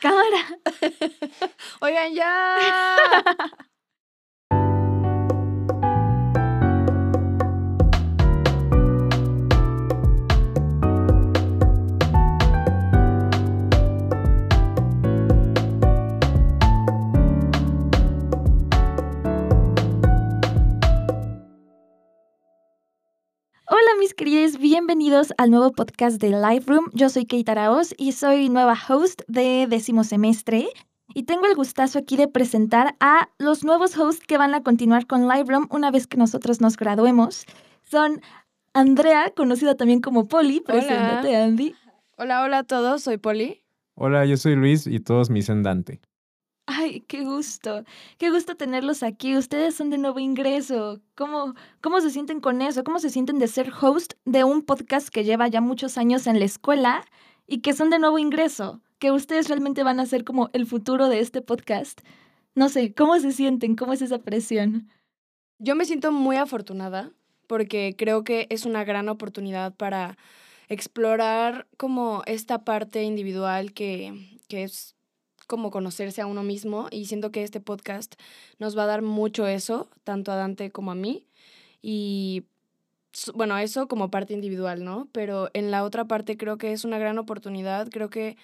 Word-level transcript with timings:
Cámara. 0.00 0.42
Oigan, 1.80 2.14
ya. 2.14 2.56
bienvenidos 25.00 25.32
al 25.38 25.50
nuevo 25.50 25.72
podcast 25.72 26.20
de 26.20 26.28
Live 26.28 26.64
Room. 26.66 26.90
Yo 26.92 27.08
soy 27.08 27.24
Kate 27.24 27.50
Araoz 27.50 27.94
y 27.96 28.12
soy 28.12 28.50
nueva 28.50 28.76
host 28.86 29.22
de 29.28 29.66
décimo 29.66 30.04
semestre. 30.04 30.68
Y 31.14 31.22
tengo 31.22 31.46
el 31.46 31.54
gustazo 31.54 31.98
aquí 31.98 32.18
de 32.18 32.28
presentar 32.28 32.96
a 33.00 33.30
los 33.38 33.64
nuevos 33.64 33.96
hosts 33.96 34.26
que 34.26 34.36
van 34.36 34.52
a 34.52 34.62
continuar 34.62 35.06
con 35.06 35.26
Live 35.26 35.46
Room 35.48 35.68
una 35.70 35.90
vez 35.90 36.06
que 36.06 36.18
nosotros 36.18 36.60
nos 36.60 36.76
graduemos. 36.76 37.46
Son 37.82 38.20
Andrea, 38.74 39.32
conocida 39.34 39.74
también 39.74 40.02
como 40.02 40.28
Poli. 40.28 40.60
Preséntate, 40.60 41.34
Andy. 41.34 41.74
Hola, 42.18 42.42
hola 42.42 42.58
a 42.58 42.64
todos, 42.64 43.02
soy 43.02 43.16
Poli. 43.16 43.62
Hola, 43.94 44.26
yo 44.26 44.36
soy 44.36 44.54
Luis 44.54 44.86
y 44.86 45.00
todos 45.00 45.30
me 45.30 45.36
dicen 45.36 45.62
Dante. 45.62 46.02
Ay, 46.72 47.00
qué 47.08 47.24
gusto. 47.24 47.84
Qué 48.16 48.30
gusto 48.30 48.56
tenerlos 48.56 49.02
aquí. 49.02 49.36
Ustedes 49.36 49.74
son 49.74 49.90
de 49.90 49.98
nuevo 49.98 50.20
ingreso. 50.20 51.00
¿Cómo, 51.16 51.54
¿Cómo 51.80 52.00
se 52.00 52.10
sienten 52.10 52.40
con 52.40 52.62
eso? 52.62 52.84
¿Cómo 52.84 53.00
se 53.00 53.10
sienten 53.10 53.40
de 53.40 53.48
ser 53.48 53.72
host 53.80 54.12
de 54.24 54.44
un 54.44 54.62
podcast 54.62 55.08
que 55.08 55.24
lleva 55.24 55.48
ya 55.48 55.60
muchos 55.60 55.98
años 55.98 56.28
en 56.28 56.38
la 56.38 56.44
escuela 56.44 57.04
y 57.48 57.58
que 57.58 57.72
son 57.72 57.90
de 57.90 57.98
nuevo 57.98 58.20
ingreso? 58.20 58.80
Que 59.00 59.10
ustedes 59.10 59.48
realmente 59.48 59.82
van 59.82 59.98
a 59.98 60.06
ser 60.06 60.22
como 60.22 60.48
el 60.52 60.64
futuro 60.64 61.08
de 61.08 61.18
este 61.18 61.42
podcast. 61.42 62.02
No 62.54 62.68
sé, 62.68 62.94
¿cómo 62.94 63.18
se 63.18 63.32
sienten? 63.32 63.74
¿Cómo 63.74 63.92
es 63.92 64.02
esa 64.02 64.20
presión? 64.20 64.88
Yo 65.58 65.74
me 65.74 65.86
siento 65.86 66.12
muy 66.12 66.36
afortunada 66.36 67.10
porque 67.48 67.96
creo 67.98 68.22
que 68.22 68.46
es 68.48 68.64
una 68.64 68.84
gran 68.84 69.08
oportunidad 69.08 69.74
para 69.74 70.16
explorar 70.68 71.66
como 71.76 72.22
esta 72.26 72.64
parte 72.64 73.02
individual 73.02 73.72
que, 73.72 74.38
que 74.46 74.62
es 74.62 74.94
como 75.50 75.72
conocerse 75.72 76.22
a 76.22 76.26
uno 76.26 76.44
mismo 76.44 76.86
y 76.92 77.06
siento 77.06 77.32
que 77.32 77.42
este 77.42 77.60
podcast 77.60 78.14
nos 78.60 78.78
va 78.78 78.84
a 78.84 78.86
dar 78.86 79.02
mucho 79.02 79.48
eso, 79.48 79.90
tanto 80.04 80.30
a 80.30 80.36
Dante 80.36 80.70
como 80.70 80.92
a 80.92 80.94
mí. 80.94 81.26
Y 81.82 82.44
bueno, 83.34 83.58
eso 83.58 83.88
como 83.88 84.10
parte 84.12 84.32
individual, 84.32 84.84
¿no? 84.84 85.08
Pero 85.12 85.50
en 85.52 85.72
la 85.72 85.82
otra 85.82 86.04
parte 86.06 86.36
creo 86.36 86.56
que 86.56 86.72
es 86.72 86.84
una 86.84 86.98
gran 86.98 87.18
oportunidad, 87.18 87.88
creo 87.90 88.10
que 88.10 88.36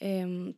eh, 0.00 0.54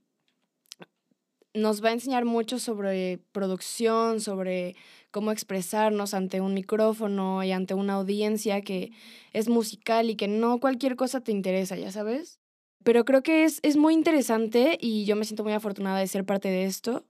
nos 1.55 1.83
va 1.85 1.91
a 1.91 1.93
enseñar 1.93 2.25
mucho 2.25 2.59
sobre 2.59 3.21
producción, 3.33 4.21
sobre 4.21 4.75
cómo 5.13 5.31
expresarnos 5.33 6.13
ante 6.13 6.41
un 6.41 6.55
micrófono 6.55 7.45
y 7.45 7.53
ante 7.53 7.75
una 7.75 7.95
audiencia 7.95 8.63
que 8.63 8.91
es 9.33 9.49
musical 9.49 10.11
y 10.11 10.17
que 10.17 10.29
no 10.29 10.59
cualquier 10.61 10.97
cosa 10.97 11.21
te 11.21 11.33
interesa, 11.33 11.77
ya 11.77 11.93
sabes. 11.93 12.38
Pero 12.85 13.05
creo 13.05 13.23
que 13.23 13.45
es, 13.45 13.61
es 13.63 13.77
muy 13.77 13.95
interesante 13.95 14.79
y 14.81 15.05
yo 15.05 15.17
me 15.17 15.25
siento 15.25 15.45
muy 15.45 15.53
afortunada 15.53 15.99
de 15.99 16.07
ser 16.07 16.25
parte 16.25 16.49
de 16.49 16.65
esto. 16.65 17.05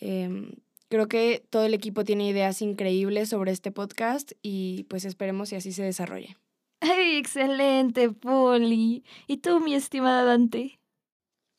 Eh, 0.00 0.52
creo 0.88 1.08
que 1.08 1.44
todo 1.50 1.64
el 1.64 1.74
equipo 1.74 2.04
tiene 2.04 2.28
ideas 2.28 2.60
increíbles 2.62 3.28
sobre 3.28 3.52
este 3.52 3.70
podcast 3.72 4.32
y 4.42 4.84
pues 4.84 5.04
esperemos 5.04 5.50
si 5.50 5.56
así 5.56 5.72
se 5.72 5.82
desarrolle. 5.82 6.36
¡Ay, 6.80 7.16
excelente, 7.16 8.10
Poli! 8.10 9.04
¿Y 9.28 9.36
tú, 9.36 9.60
mi 9.60 9.74
estimada 9.74 10.24
Dante? 10.24 10.80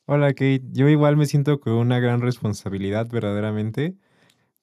Hola, 0.06 0.34
Kate. 0.34 0.62
Yo 0.72 0.88
igual 0.88 1.16
me 1.16 1.24
siento 1.24 1.60
con 1.60 1.72
una 1.74 1.98
gran 1.98 2.20
responsabilidad, 2.20 3.08
verdaderamente. 3.10 3.96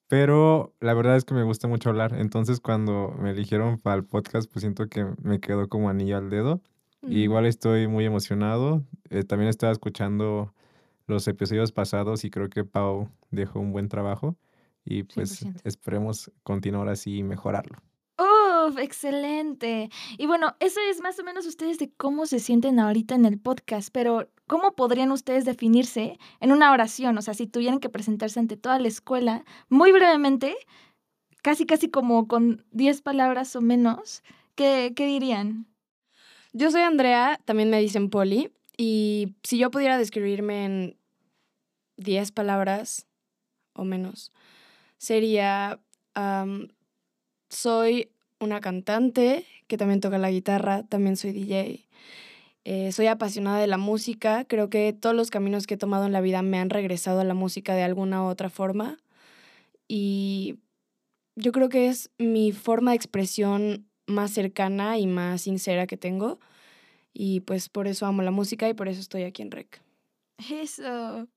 Pero 0.06 0.74
la 0.78 0.94
verdad 0.94 1.16
es 1.16 1.24
que 1.24 1.34
me 1.34 1.42
gusta 1.42 1.68
mucho 1.68 1.88
hablar. 1.88 2.14
Entonces, 2.14 2.60
cuando 2.60 3.14
me 3.18 3.30
eligieron 3.30 3.78
para 3.80 3.96
el 3.96 4.04
podcast, 4.04 4.48
pues 4.52 4.60
siento 4.60 4.88
que 4.88 5.06
me 5.22 5.40
quedó 5.40 5.68
como 5.68 5.88
anillo 5.88 6.16
al 6.18 6.30
dedo. 6.30 6.62
Igual 7.08 7.46
estoy 7.46 7.88
muy 7.88 8.04
emocionado. 8.04 8.82
Eh, 9.10 9.24
también 9.24 9.48
estaba 9.48 9.72
escuchando 9.72 10.52
los 11.06 11.26
episodios 11.28 11.72
pasados 11.72 12.24
y 12.24 12.30
creo 12.30 12.48
que 12.48 12.64
Pau 12.64 13.08
dejó 13.30 13.60
un 13.60 13.72
buen 13.72 13.88
trabajo. 13.88 14.36
Y 14.84 15.04
pues 15.04 15.44
100%. 15.44 15.60
esperemos 15.64 16.30
continuar 16.42 16.88
así 16.88 17.18
y 17.18 17.22
mejorarlo. 17.22 17.78
¡Uf! 18.18 18.78
excelente. 18.78 19.90
Y 20.18 20.26
bueno, 20.26 20.56
eso 20.60 20.80
es 20.90 21.00
más 21.00 21.18
o 21.18 21.24
menos 21.24 21.46
ustedes 21.46 21.78
de 21.78 21.90
cómo 21.92 22.26
se 22.26 22.38
sienten 22.38 22.78
ahorita 22.78 23.14
en 23.14 23.24
el 23.24 23.38
podcast, 23.38 23.90
pero 23.92 24.28
¿cómo 24.46 24.74
podrían 24.74 25.12
ustedes 25.12 25.44
definirse 25.44 26.18
en 26.40 26.52
una 26.52 26.72
oración? 26.72 27.16
O 27.18 27.22
sea, 27.22 27.34
si 27.34 27.46
tuvieran 27.46 27.80
que 27.80 27.88
presentarse 27.88 28.40
ante 28.40 28.56
toda 28.56 28.78
la 28.78 28.88
escuela, 28.88 29.44
muy 29.68 29.92
brevemente, 29.92 30.56
casi 31.42 31.66
casi 31.66 31.90
como 31.90 32.28
con 32.28 32.64
10 32.70 33.02
palabras 33.02 33.56
o 33.56 33.60
menos, 33.60 34.22
¿qué, 34.54 34.92
qué 34.94 35.06
dirían? 35.06 35.66
Yo 36.52 36.70
soy 36.70 36.82
Andrea, 36.82 37.40
también 37.44 37.70
me 37.70 37.80
dicen 37.80 38.10
Poli, 38.10 38.52
y 38.76 39.34
si 39.42 39.58
yo 39.58 39.70
pudiera 39.70 39.96
describirme 39.96 40.64
en 40.66 40.96
10 41.96 42.32
palabras 42.32 43.06
o 43.72 43.84
menos, 43.84 44.32
sería, 44.98 45.80
soy 47.48 48.10
una 48.38 48.60
cantante 48.60 49.46
que 49.66 49.78
también 49.78 50.00
toca 50.00 50.18
la 50.18 50.30
guitarra, 50.30 50.82
también 50.82 51.16
soy 51.16 51.32
DJ. 51.32 51.88
Eh, 52.64 52.92
soy 52.92 53.06
apasionada 53.06 53.58
de 53.58 53.66
la 53.66 53.78
música, 53.78 54.44
creo 54.44 54.68
que 54.68 54.92
todos 54.92 55.16
los 55.16 55.30
caminos 55.30 55.66
que 55.66 55.74
he 55.74 55.78
tomado 55.78 56.06
en 56.06 56.12
la 56.12 56.20
vida 56.20 56.42
me 56.42 56.58
han 56.58 56.70
regresado 56.70 57.20
a 57.20 57.24
la 57.24 57.34
música 57.34 57.74
de 57.74 57.82
alguna 57.82 58.22
u 58.22 58.26
otra 58.26 58.50
forma 58.50 58.98
y 59.88 60.58
yo 61.34 61.50
creo 61.50 61.68
que 61.68 61.88
es 61.88 62.10
mi 62.18 62.52
forma 62.52 62.92
de 62.92 62.96
expresión 62.96 63.88
más 64.12 64.30
cercana 64.30 64.98
y 64.98 65.06
más 65.06 65.42
sincera 65.42 65.86
que 65.86 65.96
tengo. 65.96 66.38
Y 67.12 67.40
pues 67.40 67.68
por 67.68 67.88
eso 67.88 68.06
amo 68.06 68.22
la 68.22 68.30
música 68.30 68.68
y 68.68 68.74
por 68.74 68.88
eso 68.88 69.00
estoy 69.00 69.24
aquí 69.24 69.42
en 69.42 69.50
REC. 69.50 69.82
Eso. 70.50 71.28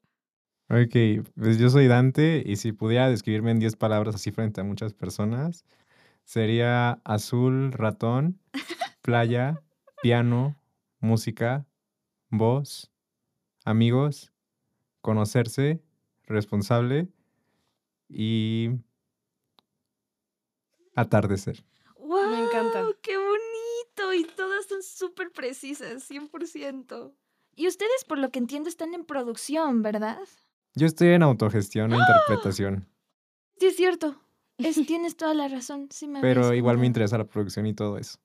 Ok, 0.69 1.25
pues 1.35 1.59
yo 1.59 1.69
soy 1.69 1.87
Dante 1.87 2.41
y 2.45 2.55
si 2.55 2.71
pudiera 2.71 3.09
describirme 3.09 3.51
en 3.51 3.59
10 3.59 3.75
palabras 3.75 4.15
así 4.15 4.31
frente 4.31 4.61
a 4.61 4.63
muchas 4.63 4.93
personas, 4.93 5.63
sería 6.23 7.01
azul, 7.03 7.71
ratón, 7.71 8.39
playa, 9.01 9.61
piano, 10.01 10.55
música, 10.99 11.67
voz, 12.29 12.91
amigos, 13.63 14.31
conocerse, 15.01 15.81
responsable 16.23 17.09
y 18.09 18.71
atardecer. 20.95 21.63
¡Wow! 21.99 22.29
Me 22.31 22.43
encanta. 22.43 22.87
¡Qué 23.01 23.17
bonito! 23.17 24.13
Y 24.13 24.25
todas 24.35 24.65
son 24.65 24.81
súper 25.05 25.31
precisas, 25.31 26.09
100%. 26.09 27.13
Y 27.55 27.67
ustedes, 27.67 28.03
por 28.07 28.17
lo 28.17 28.31
que 28.31 28.39
entiendo, 28.39 28.69
están 28.69 28.93
en 28.93 29.05
producción, 29.05 29.81
¿verdad? 29.81 30.19
Yo 30.73 30.87
estoy 30.87 31.09
en 31.09 31.23
autogestión 31.23 31.93
e 31.93 31.97
interpretación, 31.97 32.87
Sí, 33.57 33.67
es 33.67 33.77
cierto. 33.77 34.15
Es, 34.57 34.75
tienes 34.87 35.15
toda 35.15 35.33
la 35.33 35.47
razón. 35.47 35.87
Sí 35.91 36.07
me 36.07 36.19
pero 36.21 36.53
igual 36.53 36.77
me 36.77 36.87
interesa 36.87 37.17
la 37.17 37.25
producción 37.25 37.65
y 37.65 37.73
todo 37.73 37.97
eso. 37.97 38.19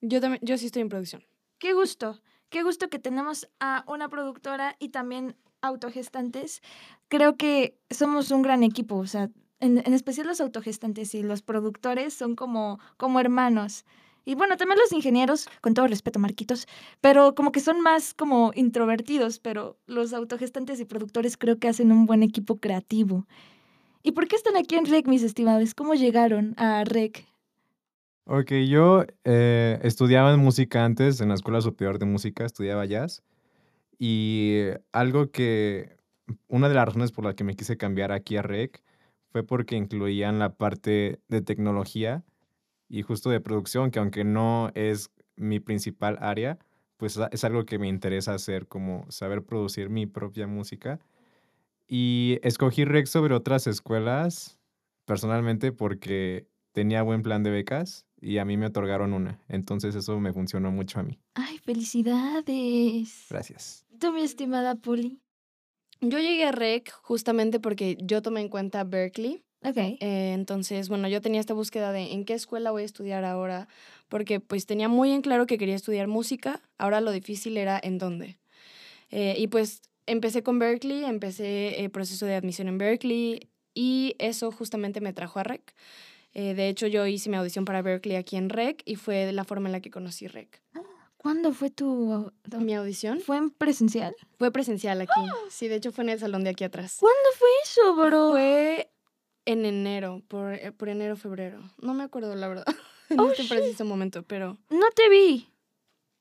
Yo 0.00 0.20
también, 0.20 0.40
yo 0.44 0.56
sí 0.58 0.66
estoy 0.66 0.82
en 0.82 0.88
producción. 0.88 1.24
Qué 1.58 1.72
gusto. 1.72 2.20
Qué 2.50 2.62
gusto 2.62 2.88
que 2.88 2.98
tenemos 2.98 3.48
a 3.58 3.84
una 3.88 4.08
productora 4.08 4.76
y 4.78 4.90
también 4.90 5.36
autogestantes. 5.60 6.62
Creo 7.08 7.36
que 7.36 7.80
somos 7.90 8.30
un 8.30 8.42
gran 8.42 8.62
equipo. 8.62 8.96
O 8.96 9.06
sea, 9.06 9.30
en, 9.58 9.78
en 9.78 9.94
especial 9.94 10.28
los 10.28 10.40
autogestantes 10.40 11.14
y 11.14 11.22
los 11.22 11.42
productores 11.42 12.14
son 12.14 12.36
como, 12.36 12.78
como 12.96 13.18
hermanos. 13.18 13.84
Y 14.28 14.34
bueno, 14.34 14.58
también 14.58 14.78
los 14.78 14.92
ingenieros, 14.92 15.48
con 15.62 15.72
todo 15.72 15.86
respeto, 15.86 16.18
Marquitos, 16.18 16.66
pero 17.00 17.34
como 17.34 17.50
que 17.50 17.60
son 17.60 17.80
más 17.80 18.12
como 18.12 18.52
introvertidos, 18.54 19.38
pero 19.38 19.78
los 19.86 20.12
autogestantes 20.12 20.78
y 20.80 20.84
productores 20.84 21.38
creo 21.38 21.58
que 21.58 21.66
hacen 21.66 21.92
un 21.92 22.04
buen 22.04 22.22
equipo 22.22 22.58
creativo. 22.58 23.26
¿Y 24.02 24.12
por 24.12 24.28
qué 24.28 24.36
están 24.36 24.58
aquí 24.58 24.74
en 24.74 24.84
REC, 24.84 25.06
mis 25.06 25.22
estimados? 25.22 25.72
¿Cómo 25.72 25.94
llegaron 25.94 26.52
a 26.58 26.84
REC? 26.84 27.24
Ok, 28.26 28.52
yo 28.68 29.06
eh, 29.24 29.78
estudiaba 29.82 30.36
música 30.36 30.84
antes, 30.84 31.22
en 31.22 31.30
la 31.30 31.34
Escuela 31.34 31.62
Superior 31.62 31.98
de 31.98 32.04
Música, 32.04 32.44
estudiaba 32.44 32.84
jazz. 32.84 33.22
Y 33.98 34.64
algo 34.92 35.30
que, 35.30 35.96
una 36.48 36.68
de 36.68 36.74
las 36.74 36.84
razones 36.84 37.12
por 37.12 37.24
la 37.24 37.34
que 37.34 37.44
me 37.44 37.56
quise 37.56 37.78
cambiar 37.78 38.12
aquí 38.12 38.36
a 38.36 38.42
REC 38.42 38.82
fue 39.32 39.42
porque 39.42 39.76
incluían 39.76 40.38
la 40.38 40.52
parte 40.52 41.18
de 41.28 41.40
tecnología 41.40 42.24
y 42.88 43.02
justo 43.02 43.30
de 43.30 43.40
producción, 43.40 43.90
que 43.90 43.98
aunque 43.98 44.24
no 44.24 44.70
es 44.74 45.10
mi 45.36 45.60
principal 45.60 46.18
área, 46.20 46.58
pues 46.96 47.18
es 47.30 47.44
algo 47.44 47.64
que 47.64 47.78
me 47.78 47.88
interesa 47.88 48.34
hacer, 48.34 48.66
como 48.66 49.06
saber 49.10 49.44
producir 49.44 49.88
mi 49.88 50.06
propia 50.06 50.46
música. 50.46 50.98
Y 51.86 52.38
escogí 52.42 52.84
REC 52.84 53.06
sobre 53.06 53.34
otras 53.34 53.66
escuelas, 53.66 54.58
personalmente, 55.04 55.72
porque 55.72 56.48
tenía 56.72 57.02
buen 57.02 57.22
plan 57.22 57.42
de 57.42 57.50
becas 57.50 58.06
y 58.20 58.38
a 58.38 58.44
mí 58.44 58.56
me 58.56 58.66
otorgaron 58.66 59.12
una. 59.12 59.40
Entonces 59.48 59.94
eso 59.94 60.18
me 60.20 60.32
funcionó 60.32 60.70
mucho 60.70 61.00
a 61.00 61.02
mí. 61.02 61.18
¡Ay, 61.34 61.58
felicidades! 61.58 63.26
Gracias. 63.30 63.86
Tú, 63.98 64.12
mi 64.12 64.22
estimada 64.22 64.74
Poli. 64.74 65.20
Yo 66.00 66.18
llegué 66.18 66.44
a 66.44 66.52
REC 66.52 66.92
justamente 67.02 67.58
porque 67.58 67.96
yo 68.00 68.22
tomé 68.22 68.40
en 68.40 68.48
cuenta 68.48 68.84
Berkeley. 68.84 69.44
Ok. 69.64 69.76
Eh, 69.76 70.32
entonces, 70.34 70.88
bueno, 70.88 71.08
yo 71.08 71.20
tenía 71.20 71.40
esta 71.40 71.54
búsqueda 71.54 71.92
de 71.92 72.12
en 72.12 72.24
qué 72.24 72.34
escuela 72.34 72.70
voy 72.70 72.82
a 72.82 72.86
estudiar 72.86 73.24
ahora, 73.24 73.68
porque 74.08 74.40
pues 74.40 74.66
tenía 74.66 74.88
muy 74.88 75.10
en 75.10 75.22
claro 75.22 75.46
que 75.46 75.58
quería 75.58 75.74
estudiar 75.74 76.06
música, 76.06 76.62
ahora 76.78 77.00
lo 77.00 77.10
difícil 77.10 77.56
era 77.56 77.80
en 77.82 77.98
dónde. 77.98 78.38
Eh, 79.10 79.34
y 79.38 79.48
pues 79.48 79.82
empecé 80.06 80.42
con 80.42 80.58
Berkeley, 80.58 81.04
empecé 81.04 81.80
el 81.80 81.90
proceso 81.90 82.26
de 82.26 82.34
admisión 82.34 82.68
en 82.68 82.78
Berkeley 82.78 83.48
y 83.74 84.14
eso 84.18 84.52
justamente 84.52 85.00
me 85.00 85.12
trajo 85.12 85.38
a 85.40 85.42
REC. 85.42 85.74
Eh, 86.34 86.54
de 86.54 86.68
hecho, 86.68 86.86
yo 86.86 87.06
hice 87.06 87.30
mi 87.30 87.36
audición 87.36 87.64
para 87.64 87.82
Berkeley 87.82 88.16
aquí 88.16 88.36
en 88.36 88.50
REC 88.50 88.82
y 88.84 88.94
fue 88.96 89.32
la 89.32 89.44
forma 89.44 89.68
en 89.68 89.72
la 89.72 89.80
que 89.80 89.90
conocí 89.90 90.28
REC. 90.28 90.62
¿Cuándo 91.16 91.52
fue 91.52 91.70
tu... 91.70 92.32
Mi 92.58 92.74
audición 92.74 93.20
¿Fue 93.20 93.36
en 93.38 93.50
presencial? 93.50 94.14
fue 94.38 94.52
presencial 94.52 95.00
aquí. 95.00 95.20
Sí, 95.50 95.66
de 95.66 95.74
hecho 95.74 95.90
fue 95.90 96.04
en 96.04 96.10
el 96.10 96.20
salón 96.20 96.44
de 96.44 96.50
aquí 96.50 96.62
atrás. 96.62 96.96
¿Cuándo 97.00 97.28
fue 97.36 97.48
eso, 97.64 97.96
bro? 97.96 98.30
Fue 98.32 98.88
en 99.50 99.64
enero, 99.64 100.22
por, 100.28 100.52
eh, 100.54 100.72
por 100.72 100.88
enero, 100.88 101.16
febrero. 101.16 101.60
No 101.80 101.94
me 101.94 102.04
acuerdo, 102.04 102.34
la 102.34 102.48
verdad, 102.48 102.64
en 103.10 103.18
Oh, 103.20 103.30
este 103.30 103.42
shit. 103.44 103.50
preciso 103.52 103.84
momento, 103.84 104.22
pero... 104.22 104.58
No 104.70 104.86
te 104.94 105.08
vi. 105.08 105.48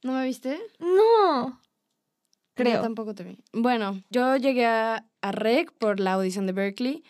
¿No 0.04 0.14
me 0.14 0.26
viste? 0.26 0.58
No. 0.80 1.48
Yo 1.50 1.58
Creo. 2.56 2.82
tampoco 2.82 3.14
te 3.14 3.24
vi. 3.24 3.38
Bueno, 3.54 4.02
yo 4.10 4.36
llegué 4.38 4.66
a, 4.66 5.06
a 5.22 5.32
REC 5.32 5.72
por 5.74 6.00
la 6.00 6.14
audición 6.14 6.48
de 6.48 6.54
Berkeley 6.54 7.04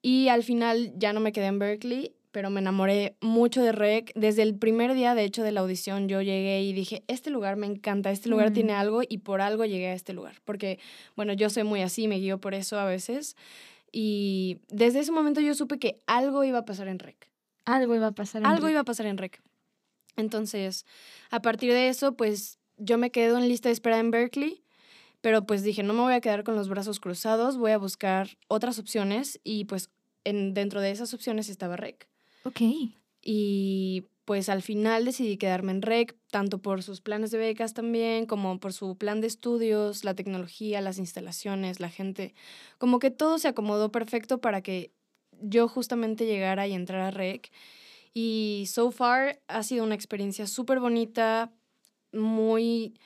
y 0.00 0.28
al 0.28 0.42
final 0.44 0.92
ya 0.96 1.12
no 1.12 1.20
me 1.20 1.32
quedé 1.32 1.46
en 1.46 1.58
Berkeley, 1.58 2.14
pero 2.30 2.50
me 2.50 2.60
enamoré 2.60 3.16
mucho 3.20 3.62
de 3.62 3.72
REC. 3.72 4.12
Desde 4.14 4.42
el 4.42 4.54
primer 4.56 4.94
día, 4.94 5.14
de 5.14 5.24
hecho, 5.24 5.42
de 5.42 5.50
la 5.52 5.60
audición, 5.60 6.08
yo 6.08 6.22
llegué 6.22 6.62
y 6.62 6.72
dije, 6.72 7.02
este 7.08 7.30
lugar 7.30 7.56
me 7.56 7.66
encanta, 7.66 8.10
este 8.10 8.28
lugar 8.28 8.50
Mm. 8.50 8.54
tiene 8.54 8.72
algo 8.74 9.00
y 9.06 9.18
por 9.18 9.40
algo 9.40 9.64
llegué 9.64 9.88
a 9.88 9.94
este 9.94 10.12
lugar. 10.12 10.36
Porque, 10.44 10.78
bueno, 11.16 11.32
yo 11.32 11.50
soy 11.50 11.64
muy 11.64 11.82
así, 11.82 12.06
me 12.06 12.16
guío 12.18 12.38
por 12.38 12.54
eso 12.54 12.78
a 12.78 12.84
veces. 12.84 13.34
Y 13.92 14.58
desde 14.68 15.00
ese 15.00 15.12
momento 15.12 15.40
yo 15.40 15.54
supe 15.54 15.78
que 15.78 15.98
algo 16.06 16.44
iba 16.44 16.58
a 16.58 16.64
pasar 16.64 16.88
en 16.88 16.98
REC. 16.98 17.28
Algo 17.64 17.94
iba 17.94 18.08
a 18.08 18.12
pasar. 18.12 18.42
en 18.42 18.46
Algo 18.46 18.66
Rec. 18.66 18.72
iba 18.72 18.80
a 18.80 18.84
pasar 18.84 19.06
en 19.06 19.18
REC. 19.18 19.40
Entonces, 20.16 20.84
a 21.30 21.40
partir 21.42 21.72
de 21.72 21.88
eso, 21.88 22.16
pues 22.16 22.58
yo 22.76 22.98
me 22.98 23.10
quedo 23.10 23.38
en 23.38 23.48
lista 23.48 23.68
de 23.68 23.74
espera 23.74 23.98
en 23.98 24.10
Berkeley, 24.10 24.62
pero 25.20 25.46
pues 25.46 25.62
dije, 25.62 25.82
no 25.82 25.94
me 25.94 26.00
voy 26.00 26.14
a 26.14 26.20
quedar 26.20 26.44
con 26.44 26.54
los 26.56 26.68
brazos 26.68 27.00
cruzados, 27.00 27.56
voy 27.56 27.72
a 27.72 27.78
buscar 27.78 28.36
otras 28.48 28.78
opciones 28.78 29.40
y 29.44 29.64
pues 29.64 29.90
en, 30.24 30.54
dentro 30.54 30.80
de 30.80 30.90
esas 30.90 31.14
opciones 31.14 31.48
estaba 31.48 31.76
REC. 31.76 32.08
Ok. 32.44 32.60
Y 33.22 34.04
pues 34.28 34.50
al 34.50 34.60
final 34.60 35.06
decidí 35.06 35.38
quedarme 35.38 35.72
en 35.72 35.80
REC, 35.80 36.14
tanto 36.30 36.58
por 36.60 36.82
sus 36.82 37.00
planes 37.00 37.30
de 37.30 37.38
becas 37.38 37.72
también, 37.72 38.26
como 38.26 38.60
por 38.60 38.74
su 38.74 38.98
plan 38.98 39.22
de 39.22 39.26
estudios, 39.26 40.04
la 40.04 40.12
tecnología, 40.12 40.82
las 40.82 40.98
instalaciones, 40.98 41.80
la 41.80 41.88
gente. 41.88 42.34
Como 42.76 42.98
que 42.98 43.10
todo 43.10 43.38
se 43.38 43.48
acomodó 43.48 43.90
perfecto 43.90 44.38
para 44.38 44.60
que 44.60 44.92
yo 45.40 45.66
justamente 45.66 46.26
llegara 46.26 46.66
y 46.66 46.74
entrara 46.74 47.08
a 47.08 47.10
REC. 47.10 47.50
Y 48.12 48.66
so 48.70 48.90
far 48.90 49.40
ha 49.48 49.62
sido 49.62 49.82
una 49.82 49.94
experiencia 49.94 50.46
súper 50.46 50.78
bonita, 50.78 51.50
muy 52.12 53.00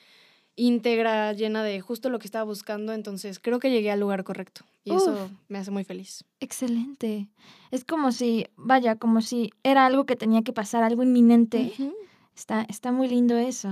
íntegra, 0.57 1.31
llena 1.31 1.63
de 1.63 1.79
justo 1.79 2.09
lo 2.09 2.19
que 2.19 2.27
estaba 2.27 2.43
buscando. 2.43 2.91
Entonces 2.91 3.39
creo 3.39 3.59
que 3.59 3.71
llegué 3.71 3.91
al 3.91 4.01
lugar 4.01 4.25
correcto. 4.25 4.65
Y 4.83 4.91
Uf. 4.91 5.01
eso 5.01 5.29
me 5.47 5.59
hace 5.59 5.71
muy 5.71 5.83
feliz. 5.83 6.25
Excelente. 6.39 7.29
Es 7.71 7.85
como 7.85 8.11
si, 8.11 8.47
vaya, 8.57 8.97
como 8.97 9.21
si 9.21 9.51
era 9.63 9.85
algo 9.85 10.05
que 10.05 10.15
tenía 10.15 10.41
que 10.41 10.53
pasar, 10.53 10.83
algo 10.83 11.03
inminente. 11.03 11.73
Está, 12.35 12.63
está 12.63 12.91
muy 12.91 13.07
lindo 13.07 13.37
eso. 13.37 13.69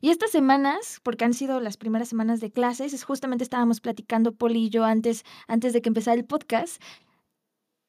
Y 0.00 0.10
estas 0.10 0.30
semanas, 0.30 1.00
porque 1.02 1.24
han 1.24 1.32
sido 1.32 1.60
las 1.60 1.76
primeras 1.76 2.08
semanas 2.08 2.40
de 2.40 2.50
clases, 2.50 2.92
es 2.92 3.04
justamente 3.04 3.42
estábamos 3.42 3.80
platicando 3.80 4.32
Poli 4.32 4.66
y 4.66 4.68
yo 4.68 4.84
antes, 4.84 5.24
antes 5.48 5.72
de 5.72 5.80
que 5.80 5.88
empezara 5.88 6.16
el 6.20 6.26
podcast, 6.26 6.80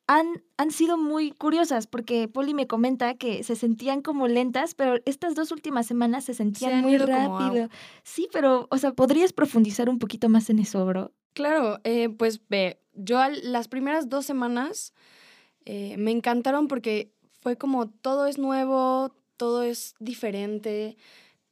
han, 0.08 0.44
han 0.58 0.72
sido 0.72 0.98
muy 0.98 1.32
curiosas 1.32 1.88
porque 1.88 2.28
Poli 2.28 2.54
me 2.54 2.68
comenta 2.68 3.16
que 3.16 3.44
se 3.44 3.56
sentían 3.56 4.02
como 4.02 4.28
lentas, 4.28 4.76
pero 4.76 4.96
estas 5.06 5.36
dos 5.36 5.52
últimas 5.52 5.88
semanas 5.88 6.26
se 6.26 6.34
sentían 6.34 6.82
muy 6.82 6.98
como 6.98 7.12
rápido. 7.12 7.70
Sí, 8.04 8.28
pero, 8.32 8.68
o 8.70 8.78
sea, 8.78 8.94
¿podrías 8.94 9.34
profundizar 9.34 9.90
un 9.90 10.00
poquito 10.00 10.30
más 10.30 10.50
en 10.50 10.60
eso, 10.60 10.86
bro? 10.86 11.12
Claro, 11.36 11.80
eh, 11.84 12.10
pues 12.10 12.42
ve, 12.50 12.80
yo 12.94 13.20
al- 13.20 13.42
las 13.52 13.68
primeras 13.68 14.10
dos 14.10 14.26
semanas 14.26 14.94
eh, 15.66 15.98
me 15.98 16.12
encantaron 16.12 16.68
porque 16.68 17.14
fue 17.42 17.58
como 17.58 17.90
todo 17.90 18.28
es 18.28 18.38
nuevo, 18.40 19.16
todo 19.38 19.64
es 19.64 19.96
diferente, 20.00 20.98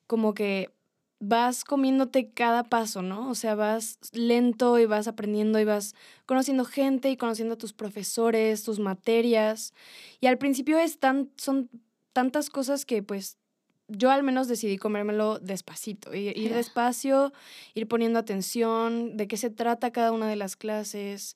como 0.08 0.34
que 0.36 0.72
vas 1.20 1.64
comiéndote 1.66 2.32
cada 2.34 2.64
paso, 2.66 3.02
¿no? 3.04 3.30
O 3.30 3.36
sea, 3.36 3.56
vas 3.56 4.00
lento 4.14 4.80
y 4.80 4.86
vas 4.88 5.08
aprendiendo 5.08 5.60
y 5.60 5.66
vas 5.66 5.96
conociendo 6.26 6.66
gente 6.66 7.10
y 7.12 7.18
conociendo 7.18 7.56
a 7.56 7.58
tus 7.60 7.74
profesores, 7.74 8.64
tus 8.64 8.80
materias. 8.80 9.74
Y 10.22 10.28
al 10.28 10.38
principio 10.40 10.80
es 10.80 11.00
tan, 11.00 11.32
son 11.38 11.70
tantas 12.14 12.50
cosas 12.50 12.86
que 12.86 13.04
pues 13.04 13.38
yo 13.88 14.12
al 14.12 14.24
menos 14.24 14.48
decidí 14.48 14.78
comérmelo 14.78 15.40
despacito, 15.40 16.14
ir, 16.14 16.38
ir 16.38 16.54
despacio, 16.54 17.34
ir 17.74 17.88
poniendo 17.88 18.20
atención, 18.20 19.18
de 19.18 19.28
qué 19.28 19.38
se 19.38 19.50
trata 19.50 19.92
cada 19.92 20.12
una 20.12 20.28
de 20.28 20.36
las 20.36 20.56
clases, 20.56 21.36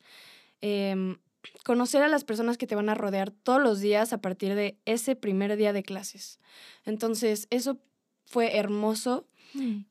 em, 0.61 1.17
conocer 1.63 2.01
a 2.01 2.07
las 2.07 2.23
personas 2.23 2.57
que 2.57 2.67
te 2.67 2.75
van 2.75 2.89
a 2.89 2.95
rodear 2.95 3.31
todos 3.31 3.61
los 3.61 3.79
días 3.79 4.13
a 4.13 4.21
partir 4.21 4.55
de 4.55 4.77
ese 4.85 5.15
primer 5.15 5.55
día 5.55 5.73
de 5.73 5.83
clases. 5.83 6.39
Entonces, 6.85 7.47
eso 7.49 7.77
fue 8.25 8.57
hermoso 8.57 9.27